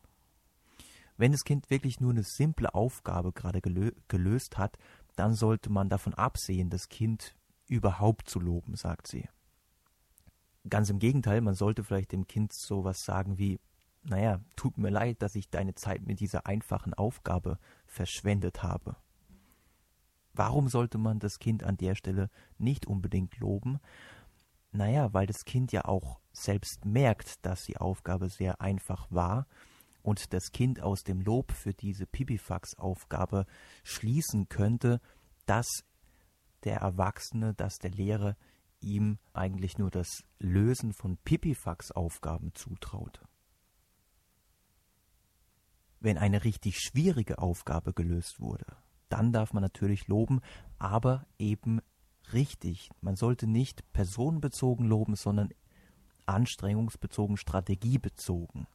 Wenn 1.17 1.31
das 1.31 1.43
Kind 1.43 1.69
wirklich 1.69 1.99
nur 1.99 2.11
eine 2.11 2.23
simple 2.23 2.73
Aufgabe 2.73 3.31
gerade 3.31 3.61
gelö 3.61 3.91
gelöst 4.07 4.57
hat, 4.57 4.77
dann 5.15 5.33
sollte 5.33 5.69
man 5.69 5.87
davon 5.87 6.13
absehen, 6.13 6.69
das 6.69 6.89
Kind 6.89 7.35
überhaupt 7.67 8.29
zu 8.29 8.39
loben, 8.39 8.75
sagt 8.75 9.07
sie. 9.07 9.29
Ganz 10.67 10.89
im 10.89 10.99
Gegenteil, 10.99 11.41
man 11.41 11.53
sollte 11.53 11.83
vielleicht 11.83 12.11
dem 12.11 12.27
Kind 12.27 12.51
sowas 12.51 13.05
sagen 13.05 13.37
wie, 13.37 13.59
naja, 14.07 14.39
tut 14.55 14.77
mir 14.77 14.89
leid, 14.89 15.21
dass 15.21 15.35
ich 15.35 15.49
deine 15.49 15.75
Zeit 15.75 16.05
mit 16.05 16.19
dieser 16.19 16.45
einfachen 16.45 16.93
Aufgabe 16.93 17.57
verschwendet 17.85 18.63
habe. 18.63 18.95
Warum 20.33 20.67
sollte 20.67 20.97
man 20.97 21.19
das 21.19 21.39
Kind 21.39 21.63
an 21.63 21.77
der 21.77 21.95
Stelle 21.95 22.29
nicht 22.57 22.85
unbedingt 22.85 23.37
loben? 23.39 23.79
Naja, 24.71 25.13
weil 25.13 25.25
das 25.27 25.45
Kind 25.45 25.71
ja 25.71 25.85
auch 25.85 26.19
selbst 26.33 26.85
merkt, 26.85 27.45
dass 27.45 27.63
die 27.63 27.77
Aufgabe 27.77 28.29
sehr 28.29 28.59
einfach 28.59 29.07
war 29.09 29.47
und 30.03 30.33
das 30.33 30.51
Kind 30.51 30.81
aus 30.81 31.03
dem 31.03 31.21
Lob 31.21 31.51
für 31.51 31.73
diese 31.73 32.05
Pipifax-Aufgabe 32.05 33.45
schließen 33.83 34.49
könnte, 34.49 34.99
dass 35.45 35.83
der 36.63 36.77
Erwachsene, 36.77 37.53
dass 37.53 37.77
der 37.77 37.91
Lehrer 37.91 38.35
ihm 38.81 39.17
eigentlich 39.33 39.77
nur 39.77 39.89
das 39.89 40.23
Lösen 40.39 40.93
von 40.93 41.17
Pipifax-Aufgaben 41.17 42.53
zutraut. 42.53 43.21
Wenn 46.05 46.19
eine 46.19 46.43
richtig 46.43 46.81
schwierige 46.81 47.39
Aufgabe 47.39 47.91
gelöst 47.91 48.39
wurde, 48.39 48.67
dann 49.09 49.33
darf 49.33 49.53
man 49.53 49.63
natürlich 49.63 50.07
loben, 50.07 50.41
aber 50.77 51.25
eben 51.39 51.81
richtig. 52.31 52.91
Man 53.01 53.15
sollte 53.15 53.47
nicht 53.47 53.91
personenbezogen 53.91 54.85
loben, 54.85 55.15
sondern 55.15 55.49
anstrengungsbezogen, 56.27 57.37
strategiebezogen. 57.37 58.67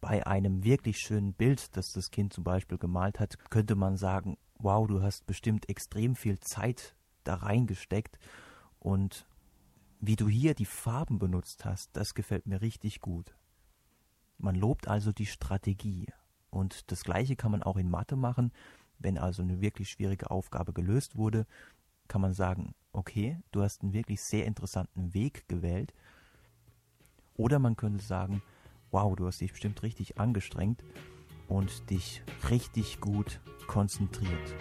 Bei 0.00 0.24
einem 0.24 0.62
wirklich 0.62 0.98
schönen 0.98 1.34
Bild, 1.34 1.76
das 1.76 1.92
das 1.92 2.12
Kind 2.12 2.32
zum 2.32 2.44
Beispiel 2.44 2.78
gemalt 2.78 3.18
hat, 3.18 3.50
könnte 3.50 3.74
man 3.74 3.96
sagen, 3.96 4.38
wow, 4.60 4.86
du 4.86 5.02
hast 5.02 5.26
bestimmt 5.26 5.68
extrem 5.68 6.14
viel 6.14 6.38
Zeit 6.38 6.94
da 7.24 7.34
reingesteckt 7.34 8.16
und 8.78 9.26
wie 9.98 10.14
du 10.14 10.28
hier 10.28 10.54
die 10.54 10.66
Farben 10.66 11.18
benutzt 11.18 11.64
hast, 11.64 11.96
das 11.96 12.14
gefällt 12.14 12.46
mir 12.46 12.60
richtig 12.60 13.00
gut. 13.00 13.34
Man 14.38 14.54
lobt 14.54 14.88
also 14.88 15.12
die 15.12 15.26
Strategie. 15.26 16.06
Und 16.50 16.90
das 16.90 17.04
Gleiche 17.04 17.36
kann 17.36 17.50
man 17.50 17.62
auch 17.62 17.76
in 17.76 17.90
Mathe 17.90 18.16
machen. 18.16 18.52
Wenn 18.98 19.18
also 19.18 19.42
eine 19.42 19.60
wirklich 19.60 19.90
schwierige 19.90 20.30
Aufgabe 20.30 20.72
gelöst 20.72 21.16
wurde, 21.16 21.46
kann 22.08 22.20
man 22.20 22.32
sagen, 22.32 22.74
okay, 22.92 23.40
du 23.50 23.62
hast 23.62 23.82
einen 23.82 23.92
wirklich 23.92 24.20
sehr 24.22 24.46
interessanten 24.46 25.14
Weg 25.14 25.48
gewählt. 25.48 25.92
Oder 27.36 27.58
man 27.58 27.76
könnte 27.76 28.04
sagen, 28.04 28.42
wow, 28.90 29.16
du 29.16 29.26
hast 29.26 29.40
dich 29.40 29.50
bestimmt 29.50 29.82
richtig 29.82 30.18
angestrengt 30.18 30.84
und 31.48 31.90
dich 31.90 32.22
richtig 32.50 33.00
gut 33.00 33.40
konzentriert. 33.66 34.54